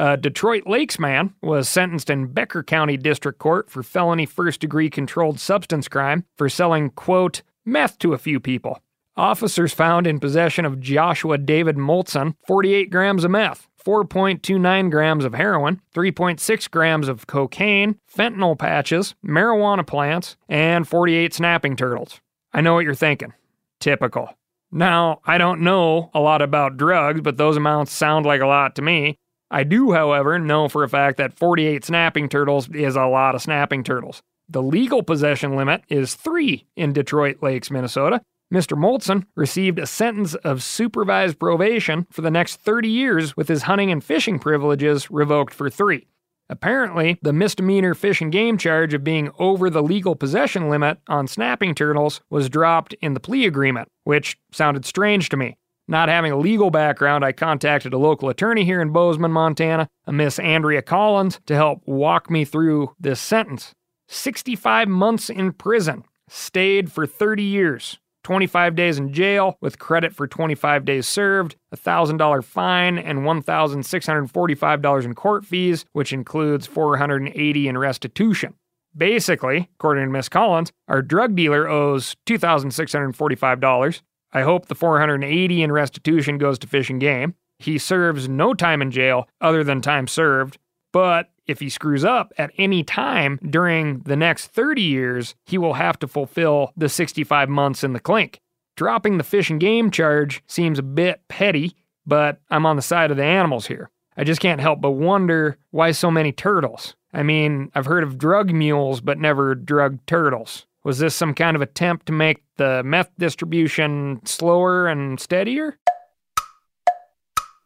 A 0.00 0.16
Detroit 0.16 0.64
Lakes 0.64 0.96
man 1.00 1.34
was 1.42 1.68
sentenced 1.68 2.08
in 2.08 2.28
Becker 2.28 2.62
County 2.62 2.96
District 2.96 3.40
Court 3.40 3.68
for 3.68 3.82
felony 3.82 4.26
first 4.26 4.60
degree 4.60 4.88
controlled 4.88 5.40
substance 5.40 5.88
crime 5.88 6.24
for 6.36 6.48
selling, 6.48 6.90
quote, 6.90 7.42
meth 7.64 7.98
to 7.98 8.12
a 8.12 8.18
few 8.18 8.38
people. 8.38 8.80
Officers 9.16 9.72
found 9.72 10.06
in 10.06 10.20
possession 10.20 10.64
of 10.64 10.78
Joshua 10.78 11.36
David 11.36 11.74
Molson 11.74 12.36
48 12.46 12.90
grams 12.90 13.24
of 13.24 13.32
meth, 13.32 13.66
4.29 13.84 14.88
grams 14.88 15.24
of 15.24 15.34
heroin, 15.34 15.80
3.6 15.92 16.70
grams 16.70 17.08
of 17.08 17.26
cocaine, 17.26 17.96
fentanyl 18.08 18.56
patches, 18.56 19.16
marijuana 19.26 19.84
plants, 19.84 20.36
and 20.48 20.86
48 20.86 21.34
snapping 21.34 21.74
turtles. 21.74 22.20
I 22.52 22.60
know 22.60 22.74
what 22.74 22.84
you're 22.84 22.94
thinking. 22.94 23.32
Typical. 23.80 24.32
Now, 24.70 25.22
I 25.24 25.38
don't 25.38 25.62
know 25.62 26.12
a 26.14 26.20
lot 26.20 26.40
about 26.40 26.76
drugs, 26.76 27.20
but 27.20 27.36
those 27.36 27.56
amounts 27.56 27.90
sound 27.90 28.26
like 28.26 28.42
a 28.42 28.46
lot 28.46 28.76
to 28.76 28.82
me. 28.82 29.18
I 29.50 29.64
do, 29.64 29.92
however, 29.92 30.38
know 30.38 30.68
for 30.68 30.84
a 30.84 30.88
fact 30.88 31.16
that 31.16 31.38
48 31.38 31.84
snapping 31.84 32.28
turtles 32.28 32.68
is 32.70 32.96
a 32.96 33.06
lot 33.06 33.34
of 33.34 33.42
snapping 33.42 33.82
turtles. 33.82 34.22
The 34.48 34.62
legal 34.62 35.02
possession 35.02 35.56
limit 35.56 35.82
is 35.88 36.14
three 36.14 36.66
in 36.76 36.92
Detroit 36.92 37.38
Lakes, 37.42 37.70
Minnesota. 37.70 38.20
Mr. 38.52 38.78
Molson 38.78 39.26
received 39.36 39.78
a 39.78 39.86
sentence 39.86 40.34
of 40.36 40.62
supervised 40.62 41.38
probation 41.38 42.06
for 42.10 42.22
the 42.22 42.30
next 42.30 42.56
30 42.56 42.88
years 42.88 43.36
with 43.36 43.48
his 43.48 43.62
hunting 43.62 43.90
and 43.90 44.02
fishing 44.02 44.38
privileges 44.38 45.10
revoked 45.10 45.52
for 45.52 45.68
three. 45.68 46.06
Apparently, 46.50 47.18
the 47.20 47.32
misdemeanor 47.32 47.94
fish 47.94 48.22
and 48.22 48.32
game 48.32 48.56
charge 48.56 48.94
of 48.94 49.04
being 49.04 49.30
over 49.38 49.68
the 49.68 49.82
legal 49.82 50.14
possession 50.14 50.70
limit 50.70 50.98
on 51.08 51.28
snapping 51.28 51.74
turtles 51.74 52.22
was 52.30 52.48
dropped 52.48 52.94
in 53.02 53.12
the 53.12 53.20
plea 53.20 53.44
agreement, 53.44 53.88
which 54.04 54.38
sounded 54.50 54.86
strange 54.86 55.28
to 55.28 55.36
me. 55.36 55.58
Not 55.90 56.10
having 56.10 56.32
a 56.32 56.36
legal 56.38 56.70
background, 56.70 57.24
I 57.24 57.32
contacted 57.32 57.94
a 57.94 57.98
local 57.98 58.28
attorney 58.28 58.62
here 58.64 58.82
in 58.82 58.92
Bozeman, 58.92 59.32
Montana, 59.32 59.88
a 60.06 60.12
Miss 60.12 60.38
Andrea 60.38 60.82
Collins, 60.82 61.40
to 61.46 61.56
help 61.56 61.80
walk 61.86 62.30
me 62.30 62.44
through 62.44 62.94
this 63.00 63.20
sentence. 63.20 63.72
65 64.08 64.86
months 64.86 65.30
in 65.30 65.52
prison, 65.52 66.04
stayed 66.28 66.92
for 66.92 67.06
30 67.06 67.42
years, 67.42 67.98
25 68.24 68.74
days 68.74 68.98
in 68.98 69.14
jail 69.14 69.56
with 69.62 69.78
credit 69.78 70.14
for 70.14 70.26
25 70.26 70.84
days 70.84 71.08
served, 71.08 71.56
a 71.72 71.76
$1,000 71.76 72.44
fine, 72.44 72.98
and 72.98 73.20
$1,645 73.20 75.04
in 75.04 75.14
court 75.14 75.46
fees, 75.46 75.86
which 75.92 76.12
includes 76.12 76.66
480 76.66 77.66
in 77.66 77.78
restitution. 77.78 78.52
Basically, 78.94 79.70
according 79.78 80.04
to 80.04 80.10
Miss 80.10 80.28
Collins, 80.28 80.72
our 80.88 81.00
drug 81.00 81.34
dealer 81.34 81.68
owes 81.68 82.14
$2,645. 82.26 84.02
I 84.32 84.42
hope 84.42 84.66
the 84.66 84.74
480 84.74 85.62
in 85.62 85.72
restitution 85.72 86.38
goes 86.38 86.58
to 86.60 86.66
fish 86.66 86.90
and 86.90 87.00
game. 87.00 87.34
He 87.58 87.78
serves 87.78 88.28
no 88.28 88.54
time 88.54 88.82
in 88.82 88.90
jail 88.90 89.28
other 89.40 89.64
than 89.64 89.80
time 89.80 90.06
served, 90.06 90.58
but 90.92 91.30
if 91.46 91.60
he 91.60 91.68
screws 91.68 92.04
up 92.04 92.32
at 92.38 92.52
any 92.58 92.84
time 92.84 93.40
during 93.48 94.00
the 94.00 94.16
next 94.16 94.48
30 94.48 94.82
years, 94.82 95.34
he 95.46 95.58
will 95.58 95.74
have 95.74 95.98
to 96.00 96.06
fulfill 96.06 96.72
the 96.76 96.88
65 96.88 97.48
months 97.48 97.82
in 97.82 97.94
the 97.94 98.00
clink. 98.00 98.40
Dropping 98.76 99.18
the 99.18 99.24
fish 99.24 99.50
and 99.50 99.58
game 99.58 99.90
charge 99.90 100.42
seems 100.46 100.78
a 100.78 100.84
bit 100.84 101.22
petty, 101.28 101.74
but 102.06 102.40
I'm 102.50 102.66
on 102.66 102.76
the 102.76 102.82
side 102.82 103.10
of 103.10 103.16
the 103.16 103.24
animals 103.24 103.66
here. 103.66 103.90
I 104.16 104.24
just 104.24 104.40
can't 104.40 104.60
help 104.60 104.80
but 104.80 104.92
wonder 104.92 105.56
why 105.70 105.90
so 105.92 106.10
many 106.10 106.32
turtles. 106.32 106.94
I 107.12 107.22
mean, 107.22 107.72
I've 107.74 107.86
heard 107.86 108.04
of 108.04 108.18
drug 108.18 108.52
mules, 108.52 109.00
but 109.00 109.18
never 109.18 109.54
drug 109.54 109.98
turtles. 110.06 110.66
Was 110.88 110.96
this 110.96 111.14
some 111.14 111.34
kind 111.34 111.54
of 111.54 111.60
attempt 111.60 112.06
to 112.06 112.14
make 112.14 112.42
the 112.56 112.82
meth 112.82 113.10
distribution 113.18 114.22
slower 114.24 114.86
and 114.86 115.20
steadier? 115.20 115.78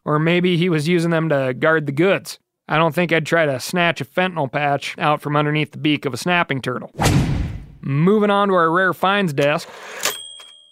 Or 0.03 0.19
maybe 0.19 0.57
he 0.57 0.67
was 0.67 0.89
using 0.89 1.11
them 1.11 1.29
to 1.29 1.53
guard 1.53 1.85
the 1.85 1.93
goods. 1.93 2.37
I 2.67 2.75
don't 2.75 2.93
think 2.93 3.13
I'd 3.13 3.25
try 3.25 3.45
to 3.45 3.61
snatch 3.61 4.01
a 4.01 4.05
fentanyl 4.05 4.51
patch 4.51 4.97
out 4.97 5.21
from 5.21 5.37
underneath 5.37 5.71
the 5.71 5.77
beak 5.77 6.03
of 6.03 6.13
a 6.13 6.17
snapping 6.17 6.61
turtle. 6.61 6.91
Moving 7.79 8.29
on 8.29 8.49
to 8.49 8.55
our 8.55 8.69
rare 8.69 8.91
finds 8.91 9.31
desk. 9.31 9.69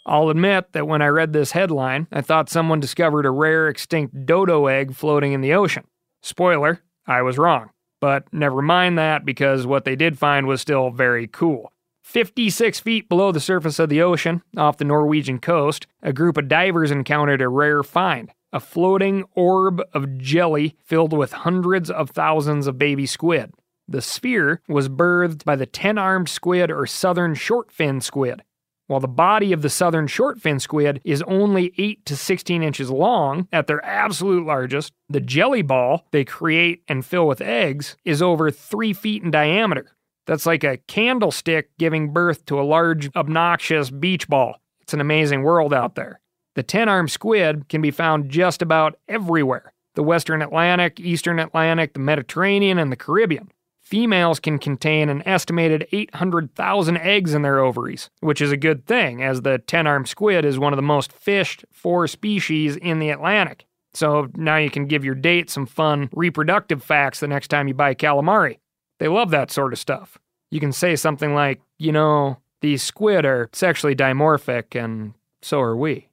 I'll 0.06 0.28
admit 0.28 0.74
that 0.74 0.90
when 0.90 1.02
I 1.02 1.08
read 1.08 1.32
this 1.32 1.54
headline, 1.54 2.06
I 2.12 2.20
thought 2.20 2.50
someone 2.50 2.82
discovered 2.82 3.26
a 3.26 3.32
rare 3.32 3.70
extinct 3.70 4.26
dodo 4.26 4.66
egg 4.66 4.94
floating 4.94 5.32
in 5.32 5.40
the 5.40 5.54
ocean. 5.54 5.86
Spoiler, 6.22 6.82
I 7.08 7.22
was 7.22 7.38
wrong. 7.38 7.70
But 8.02 8.26
never 8.34 8.62
mind 8.62 8.98
that 8.98 9.24
because 9.24 9.66
what 9.66 9.86
they 9.86 9.96
did 9.96 10.20
find 10.20 10.48
was 10.48 10.60
still 10.60 10.90
very 10.90 11.28
cool. 11.28 11.72
56 12.12 12.82
feet 12.82 13.08
below 13.08 13.32
the 13.32 13.40
surface 13.40 13.80
of 13.80 13.88
the 13.88 14.02
ocean, 14.02 14.42
off 14.58 14.76
the 14.76 14.84
Norwegian 14.84 15.40
coast, 15.40 15.88
a 16.04 16.12
group 16.12 16.36
of 16.36 16.50
divers 16.50 16.92
encountered 16.92 17.42
a 17.42 17.48
rare 17.48 17.84
find 17.84 18.34
a 18.52 18.60
floating 18.60 19.24
orb 19.34 19.82
of 19.94 20.18
jelly 20.18 20.76
filled 20.84 21.14
with 21.14 21.32
hundreds 21.32 21.90
of 21.90 22.10
thousands 22.10 22.68
of 22.68 22.78
baby 22.78 23.06
squid. 23.06 23.54
The 23.88 24.02
sphere 24.02 24.62
was 24.68 24.90
birthed 24.90 25.46
by 25.46 25.56
the 25.56 25.66
10 25.66 25.98
armed 25.98 26.28
squid 26.28 26.70
or 26.70 26.86
southern 26.86 27.34
shortfin 27.34 28.04
squid. 28.04 28.44
While 28.88 29.00
the 29.00 29.08
body 29.08 29.54
of 29.54 29.62
the 29.62 29.70
southern 29.70 30.08
shortfin 30.08 30.60
squid 30.60 31.00
is 31.06 31.24
only 31.24 31.74
8 31.78 32.06
to 32.08 32.18
16 32.18 32.62
inches 32.62 32.90
long 32.90 33.48
at 33.54 33.68
their 33.68 33.84
absolute 33.86 34.46
largest, 34.46 34.92
the 35.08 35.22
jelly 35.22 35.62
ball 35.62 36.06
they 36.12 36.26
create 36.26 36.84
and 36.90 37.06
fill 37.06 37.26
with 37.26 37.40
eggs 37.40 37.96
is 38.04 38.22
over 38.22 38.52
3 38.52 38.92
feet 38.92 39.24
in 39.24 39.32
diameter. 39.32 39.96
That's 40.32 40.46
like 40.46 40.64
a 40.64 40.78
candlestick 40.88 41.78
giving 41.78 42.14
birth 42.14 42.46
to 42.46 42.58
a 42.58 42.64
large, 42.64 43.14
obnoxious 43.18 43.90
beach 43.90 44.30
ball. 44.30 44.62
It's 44.80 44.94
an 44.94 45.02
amazing 45.02 45.44
world 45.44 45.74
out 45.74 45.96
there. 45.96 46.22
The 46.56 46.64
10 46.64 46.88
armed 46.88 47.12
squid 47.12 47.68
can 47.68 47.82
be 47.82 47.92
found 47.92 48.30
just 48.30 48.62
about 48.62 48.98
everywhere 49.10 49.74
the 49.96 50.04
Western 50.04 50.42
Atlantic, 50.42 51.02
Eastern 51.02 51.38
Atlantic, 51.38 51.92
the 51.92 52.00
Mediterranean, 52.00 52.80
and 52.80 52.94
the 52.94 52.96
Caribbean. 52.96 53.52
Females 53.82 54.40
can 54.40 54.58
contain 54.58 55.10
an 55.10 55.22
estimated 55.28 55.86
800,000 55.92 56.96
eggs 56.96 57.34
in 57.34 57.42
their 57.42 57.60
ovaries, 57.60 58.10
which 58.22 58.40
is 58.40 58.54
a 58.54 58.58
good 58.58 58.86
thing, 58.86 59.22
as 59.22 59.42
the 59.42 59.58
10 59.58 59.86
armed 59.86 60.08
squid 60.08 60.46
is 60.46 60.58
one 60.58 60.72
of 60.72 60.78
the 60.78 60.82
most 60.82 61.12
fished 61.12 61.66
four 61.74 62.08
species 62.08 62.78
in 62.78 63.00
the 63.00 63.10
Atlantic. 63.10 63.66
So 63.94 64.30
now 64.38 64.56
you 64.56 64.70
can 64.70 64.86
give 64.86 65.04
your 65.04 65.14
date 65.14 65.50
some 65.50 65.66
fun 65.66 66.08
reproductive 66.14 66.82
facts 66.82 67.20
the 67.20 67.28
next 67.28 67.50
time 67.50 67.68
you 67.68 67.74
buy 67.74 67.94
calamari. 67.96 68.61
They 69.02 69.08
love 69.08 69.32
that 69.32 69.50
sort 69.50 69.74
of 69.74 69.80
stuff. 69.80 70.20
You 70.52 70.60
can 70.60 70.72
say 70.72 70.96
something 70.96 71.34
like, 71.34 71.60
you 71.80 71.92
know, 71.92 72.38
these 72.62 72.84
squid 72.84 73.26
are 73.26 73.50
sexually 73.52 73.96
dimorphic, 73.96 74.80
and 74.80 75.16
so 75.42 75.60
are 75.60 75.76
we. 75.76 76.08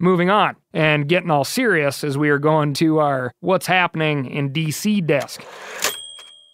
Moving 0.00 0.28
on 0.28 0.56
and 0.74 1.08
getting 1.08 1.30
all 1.30 1.44
serious 1.44 2.02
as 2.02 2.18
we 2.18 2.30
are 2.30 2.40
going 2.40 2.74
to 2.74 2.98
our 2.98 3.30
What's 3.38 3.66
Happening 3.66 4.26
in 4.26 4.52
DC 4.52 5.06
desk. 5.06 5.40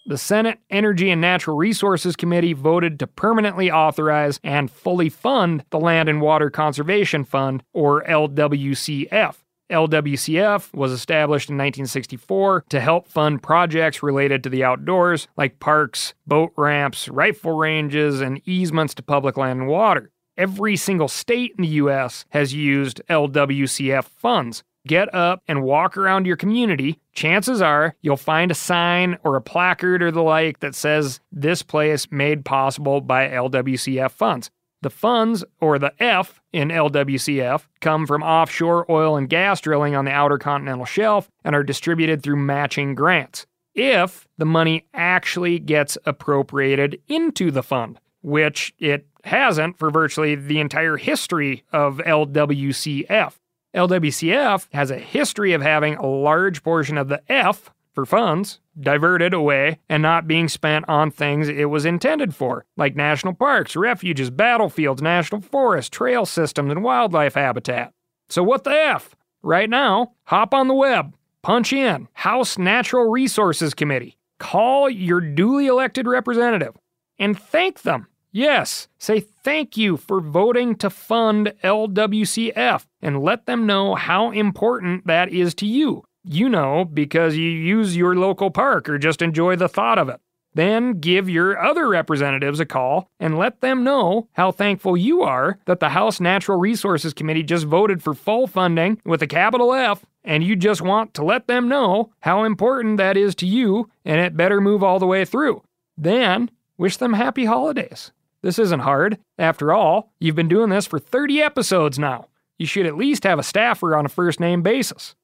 The 0.05 0.19
Senate 0.19 0.59
Energy 0.69 1.09
and 1.09 1.19
Natural 1.19 1.57
Resources 1.57 2.15
Committee 2.15 2.53
voted 2.53 2.99
to 2.99 3.07
permanently 3.07 3.71
authorize 3.71 4.39
and 4.43 4.69
fully 4.69 5.09
fund 5.09 5.65
the 5.71 5.79
Land 5.79 6.07
and 6.07 6.21
Water 6.21 6.51
Conservation 6.51 7.23
Fund, 7.23 7.63
or 7.73 8.03
LWCF. 8.03 9.37
LWCF 9.69 10.73
was 10.73 10.91
established 10.91 11.49
in 11.49 11.55
1964 11.55 12.65
to 12.69 12.79
help 12.79 13.07
fund 13.07 13.41
projects 13.41 14.01
related 14.01 14.43
to 14.43 14.49
the 14.49 14.63
outdoors, 14.63 15.27
like 15.37 15.59
parks, 15.59 16.13
boat 16.25 16.51
ramps, 16.55 17.09
rifle 17.09 17.53
ranges, 17.53 18.21
and 18.21 18.41
easements 18.47 18.93
to 18.95 19.03
public 19.03 19.37
land 19.37 19.61
and 19.61 19.69
water. 19.69 20.11
Every 20.37 20.75
single 20.75 21.07
state 21.07 21.53
in 21.57 21.63
the 21.63 21.69
U.S. 21.69 22.25
has 22.29 22.53
used 22.53 23.01
LWCF 23.09 24.05
funds. 24.05 24.63
Get 24.87 25.13
up 25.13 25.41
and 25.47 25.63
walk 25.63 25.97
around 25.97 26.25
your 26.25 26.37
community. 26.37 26.99
Chances 27.13 27.61
are 27.61 27.95
you'll 28.01 28.15
find 28.15 28.51
a 28.51 28.55
sign 28.55 29.17
or 29.23 29.35
a 29.35 29.41
placard 29.41 30.01
or 30.01 30.11
the 30.11 30.21
like 30.21 30.59
that 30.59 30.75
says 30.75 31.19
this 31.31 31.61
place 31.61 32.09
made 32.09 32.45
possible 32.45 33.01
by 33.01 33.27
LWCF 33.27 34.11
funds. 34.11 34.49
The 34.81 34.89
funds, 34.89 35.43
or 35.59 35.79
the 35.79 35.93
F 36.01 36.39
in 36.53 36.69
LWCF, 36.69 37.67
come 37.81 38.05
from 38.05 38.21
offshore 38.21 38.89
oil 38.91 39.17
and 39.17 39.27
gas 39.27 39.59
drilling 39.59 39.95
on 39.95 40.05
the 40.05 40.11
outer 40.11 40.37
continental 40.37 40.85
shelf 40.85 41.29
and 41.43 41.55
are 41.55 41.63
distributed 41.63 42.21
through 42.21 42.35
matching 42.35 42.93
grants. 42.93 43.47
If 43.73 44.27
the 44.37 44.45
money 44.45 44.85
actually 44.93 45.59
gets 45.59 45.97
appropriated 46.05 47.01
into 47.07 47.51
the 47.51 47.63
fund, 47.63 47.99
which 48.21 48.73
it 48.79 49.07
hasn't 49.23 49.77
for 49.77 49.91
virtually 49.91 50.35
the 50.35 50.59
entire 50.59 50.97
history 50.97 51.63
of 51.71 51.97
LWCF. 51.97 53.33
LWCF 53.75 54.67
has 54.73 54.89
a 54.89 54.97
history 54.97 55.53
of 55.53 55.61
having 55.61 55.95
a 55.95 56.05
large 56.05 56.63
portion 56.63 56.97
of 56.97 57.09
the 57.09 57.21
F 57.31 57.71
for 57.97 58.05
funds 58.05 58.59
diverted 58.79 59.33
away 59.33 59.79
and 59.89 60.03
not 60.03 60.27
being 60.27 60.47
spent 60.47 60.87
on 60.87 61.09
things 61.09 61.49
it 61.49 61.65
was 61.65 61.83
intended 61.83 62.35
for, 62.35 62.63
like 62.77 62.95
national 62.95 63.33
parks, 63.33 63.75
refuges, 63.75 64.29
battlefields, 64.29 65.01
national 65.01 65.41
forests, 65.41 65.89
trail 65.89 66.23
systems, 66.23 66.71
and 66.71 66.83
wildlife 66.83 67.33
habitat. 67.33 67.91
So, 68.29 68.43
what 68.43 68.63
the 68.65 68.69
F? 68.69 69.15
Right 69.41 69.67
now, 69.67 70.11
hop 70.25 70.53
on 70.53 70.67
the 70.67 70.75
web, 70.75 71.15
punch 71.41 71.73
in 71.73 72.07
House 72.13 72.59
Natural 72.59 73.09
Resources 73.09 73.73
Committee, 73.73 74.15
call 74.37 74.91
your 74.91 75.19
duly 75.19 75.65
elected 75.65 76.05
representative, 76.05 76.75
and 77.17 77.35
thank 77.35 77.81
them 77.81 78.05
Yes, 78.31 78.87
say 78.99 79.21
thank 79.21 79.77
you 79.77 79.97
for 79.97 80.21
voting 80.21 80.75
to 80.75 80.91
fund 80.91 81.53
LWCF 81.63 82.85
and 83.01 83.23
let 83.23 83.47
them 83.47 83.65
know 83.65 83.95
how 83.95 84.29
important 84.29 85.07
that 85.07 85.29
is 85.29 85.55
to 85.55 85.65
you. 85.65 86.03
You 86.29 86.49
know 86.49 86.83
because 86.83 87.37
you 87.37 87.49
use 87.49 87.95
your 87.95 88.15
local 88.15 88.51
park 88.51 88.89
or 88.89 88.97
just 88.97 89.21
enjoy 89.21 89.55
the 89.55 89.69
thought 89.69 89.97
of 89.97 90.09
it. 90.09 90.19
Then 90.53 90.99
give 90.99 91.29
your 91.29 91.57
other 91.57 91.87
representatives 91.87 92.59
a 92.59 92.65
call 92.65 93.09
and 93.19 93.37
let 93.37 93.61
them 93.61 93.83
know 93.83 94.27
how 94.33 94.51
thankful 94.51 94.97
you 94.97 95.21
are 95.21 95.59
that 95.65 95.79
the 95.79 95.89
House 95.89 96.19
Natural 96.19 96.59
Resources 96.59 97.13
Committee 97.13 97.43
just 97.43 97.65
voted 97.65 98.01
for 98.01 98.13
full 98.13 98.47
funding 98.47 98.99
with 99.05 99.21
a 99.21 99.27
capital 99.27 99.73
F, 99.73 100.05
and 100.23 100.43
you 100.43 100.55
just 100.55 100.81
want 100.81 101.13
to 101.13 101.23
let 101.23 101.47
them 101.47 101.69
know 101.69 102.11
how 102.21 102.43
important 102.43 102.97
that 102.97 103.15
is 103.15 103.35
to 103.35 103.45
you 103.45 103.89
and 104.03 104.19
it 104.19 104.35
better 104.35 104.59
move 104.59 104.83
all 104.83 104.99
the 104.99 105.05
way 105.05 105.23
through. 105.25 105.61
Then 105.97 106.49
wish 106.77 106.97
them 106.97 107.13
happy 107.13 107.45
holidays. 107.45 108.11
This 108.41 108.59
isn't 108.59 108.81
hard. 108.81 109.17
After 109.37 109.71
all, 109.71 110.11
you've 110.19 110.35
been 110.35 110.47
doing 110.47 110.69
this 110.69 110.87
for 110.87 110.99
30 110.99 111.41
episodes 111.41 111.97
now. 111.97 112.27
You 112.57 112.65
should 112.65 112.85
at 112.85 112.97
least 112.97 113.23
have 113.23 113.39
a 113.39 113.43
staffer 113.43 113.95
on 113.95 114.05
a 114.05 114.09
first 114.09 114.39
name 114.39 114.61
basis. 114.61 115.15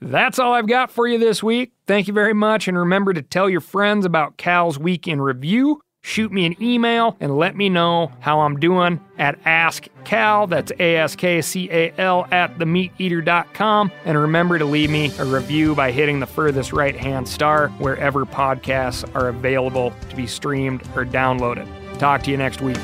That's 0.00 0.38
all 0.38 0.52
I've 0.52 0.66
got 0.66 0.90
for 0.90 1.06
you 1.06 1.18
this 1.18 1.42
week. 1.42 1.72
Thank 1.86 2.08
you 2.08 2.14
very 2.14 2.34
much, 2.34 2.68
and 2.68 2.76
remember 2.76 3.12
to 3.12 3.22
tell 3.22 3.48
your 3.48 3.60
friends 3.60 4.04
about 4.04 4.36
Cal's 4.36 4.78
Week 4.78 5.06
in 5.06 5.20
Review. 5.20 5.80
Shoot 6.02 6.32
me 6.32 6.44
an 6.44 6.54
email 6.62 7.16
and 7.18 7.38
let 7.38 7.56
me 7.56 7.70
know 7.70 8.12
how 8.20 8.40
I'm 8.40 8.60
doing 8.60 9.00
at 9.16 9.38
Ask 9.46 9.88
Cal. 10.04 10.46
That's 10.46 10.70
A 10.78 10.96
S 10.96 11.16
K 11.16 11.40
C 11.40 11.70
A 11.70 11.94
L 11.96 12.28
at 12.30 12.58
themeateater.com. 12.58 13.90
And 14.04 14.18
remember 14.18 14.58
to 14.58 14.66
leave 14.66 14.90
me 14.90 15.10
a 15.18 15.24
review 15.24 15.74
by 15.74 15.92
hitting 15.92 16.20
the 16.20 16.26
furthest 16.26 16.74
right 16.74 16.94
hand 16.94 17.26
star 17.26 17.68
wherever 17.78 18.26
podcasts 18.26 19.08
are 19.16 19.28
available 19.28 19.94
to 20.10 20.16
be 20.16 20.26
streamed 20.26 20.82
or 20.94 21.06
downloaded. 21.06 21.66
Talk 21.98 22.22
to 22.24 22.30
you 22.30 22.36
next 22.36 22.60
week. 22.60 22.76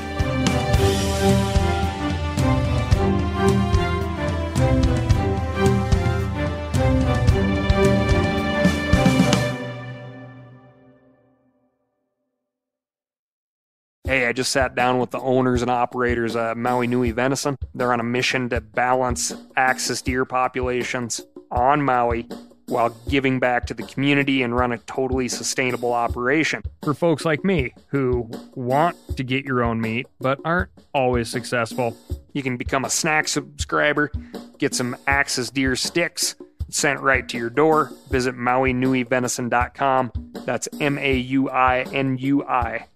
I 14.31 14.33
just 14.33 14.53
sat 14.53 14.75
down 14.75 14.97
with 14.97 15.11
the 15.11 15.19
owners 15.19 15.61
and 15.61 15.69
operators 15.69 16.37
of 16.37 16.55
Maui 16.55 16.87
Nui 16.87 17.11
Venison. 17.11 17.57
They're 17.75 17.91
on 17.91 17.99
a 17.99 18.03
mission 18.03 18.47
to 18.51 18.61
balance 18.61 19.33
axis 19.57 20.01
deer 20.01 20.23
populations 20.23 21.19
on 21.51 21.81
Maui 21.81 22.29
while 22.67 22.95
giving 23.09 23.41
back 23.41 23.65
to 23.65 23.73
the 23.73 23.83
community 23.83 24.41
and 24.41 24.55
run 24.55 24.71
a 24.71 24.77
totally 24.77 25.27
sustainable 25.27 25.91
operation. 25.91 26.63
For 26.81 26.93
folks 26.93 27.25
like 27.25 27.43
me 27.43 27.73
who 27.87 28.31
want 28.55 28.95
to 29.17 29.23
get 29.25 29.43
your 29.43 29.65
own 29.65 29.81
meat 29.81 30.07
but 30.21 30.39
aren't 30.45 30.69
always 30.93 31.27
successful, 31.27 31.97
you 32.31 32.41
can 32.41 32.55
become 32.55 32.85
a 32.85 32.89
snack 32.89 33.27
subscriber, 33.27 34.13
get 34.59 34.73
some 34.73 34.95
Axis 35.07 35.49
Deer 35.49 35.75
sticks 35.75 36.37
sent 36.69 37.01
right 37.01 37.27
to 37.27 37.37
your 37.37 37.49
door. 37.49 37.91
Visit 38.09 38.35
MauiNuiVenison.com. 38.35 40.11
That's 40.45 40.69
M 40.79 40.97
A 40.97 41.17
U 41.17 41.49
I 41.49 41.81
N 41.91 42.17
U 42.17 42.45
I 42.45 42.87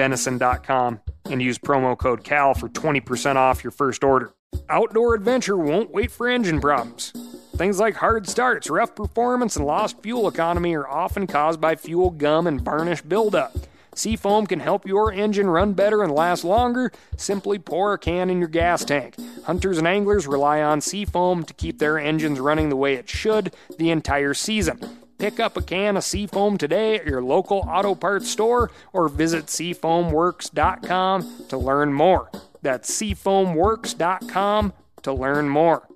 venison.com 0.00 0.98
and 1.26 1.42
use 1.42 1.58
promo 1.58 1.94
code 1.96 2.24
CAL 2.24 2.54
for 2.54 2.70
20% 2.70 3.36
off 3.36 3.62
your 3.62 3.70
first 3.70 4.02
order. 4.02 4.32
Outdoor 4.70 5.14
adventure 5.14 5.58
won't 5.58 5.90
wait 5.90 6.10
for 6.10 6.26
engine 6.26 6.58
problems. 6.58 7.12
Things 7.56 7.78
like 7.78 7.96
hard 7.96 8.26
starts, 8.26 8.70
rough 8.70 8.94
performance, 8.94 9.56
and 9.56 9.66
lost 9.66 10.02
fuel 10.02 10.26
economy 10.26 10.74
are 10.74 10.88
often 10.88 11.26
caused 11.26 11.60
by 11.60 11.76
fuel 11.76 12.08
gum 12.08 12.46
and 12.46 12.62
varnish 12.62 13.02
buildup. 13.02 13.54
Seafoam 13.94 14.46
can 14.46 14.60
help 14.60 14.86
your 14.86 15.12
engine 15.12 15.50
run 15.50 15.74
better 15.74 16.02
and 16.02 16.10
last 16.10 16.44
longer. 16.44 16.90
Simply 17.18 17.58
pour 17.58 17.92
a 17.92 17.98
can 17.98 18.30
in 18.30 18.38
your 18.38 18.48
gas 18.48 18.86
tank. 18.86 19.16
Hunters 19.44 19.76
and 19.76 19.86
anglers 19.86 20.26
rely 20.26 20.62
on 20.62 20.80
Seafoam 20.80 21.44
to 21.44 21.52
keep 21.52 21.78
their 21.78 21.98
engines 21.98 22.40
running 22.40 22.70
the 22.70 22.76
way 22.76 22.94
it 22.94 23.10
should 23.10 23.54
the 23.76 23.90
entire 23.90 24.32
season. 24.32 24.80
Pick 25.20 25.38
up 25.38 25.56
a 25.58 25.62
can 25.62 25.98
of 25.98 26.04
Seafoam 26.04 26.56
today 26.56 26.96
at 26.96 27.04
your 27.04 27.22
local 27.22 27.58
auto 27.68 27.94
parts 27.94 28.30
store 28.30 28.70
or 28.94 29.10
visit 29.10 29.46
seafoamworks.com 29.46 31.44
to 31.48 31.58
learn 31.58 31.92
more. 31.92 32.30
That's 32.62 32.90
seafoamworks.com 32.90 34.72
to 35.02 35.12
learn 35.12 35.48
more. 35.50 35.86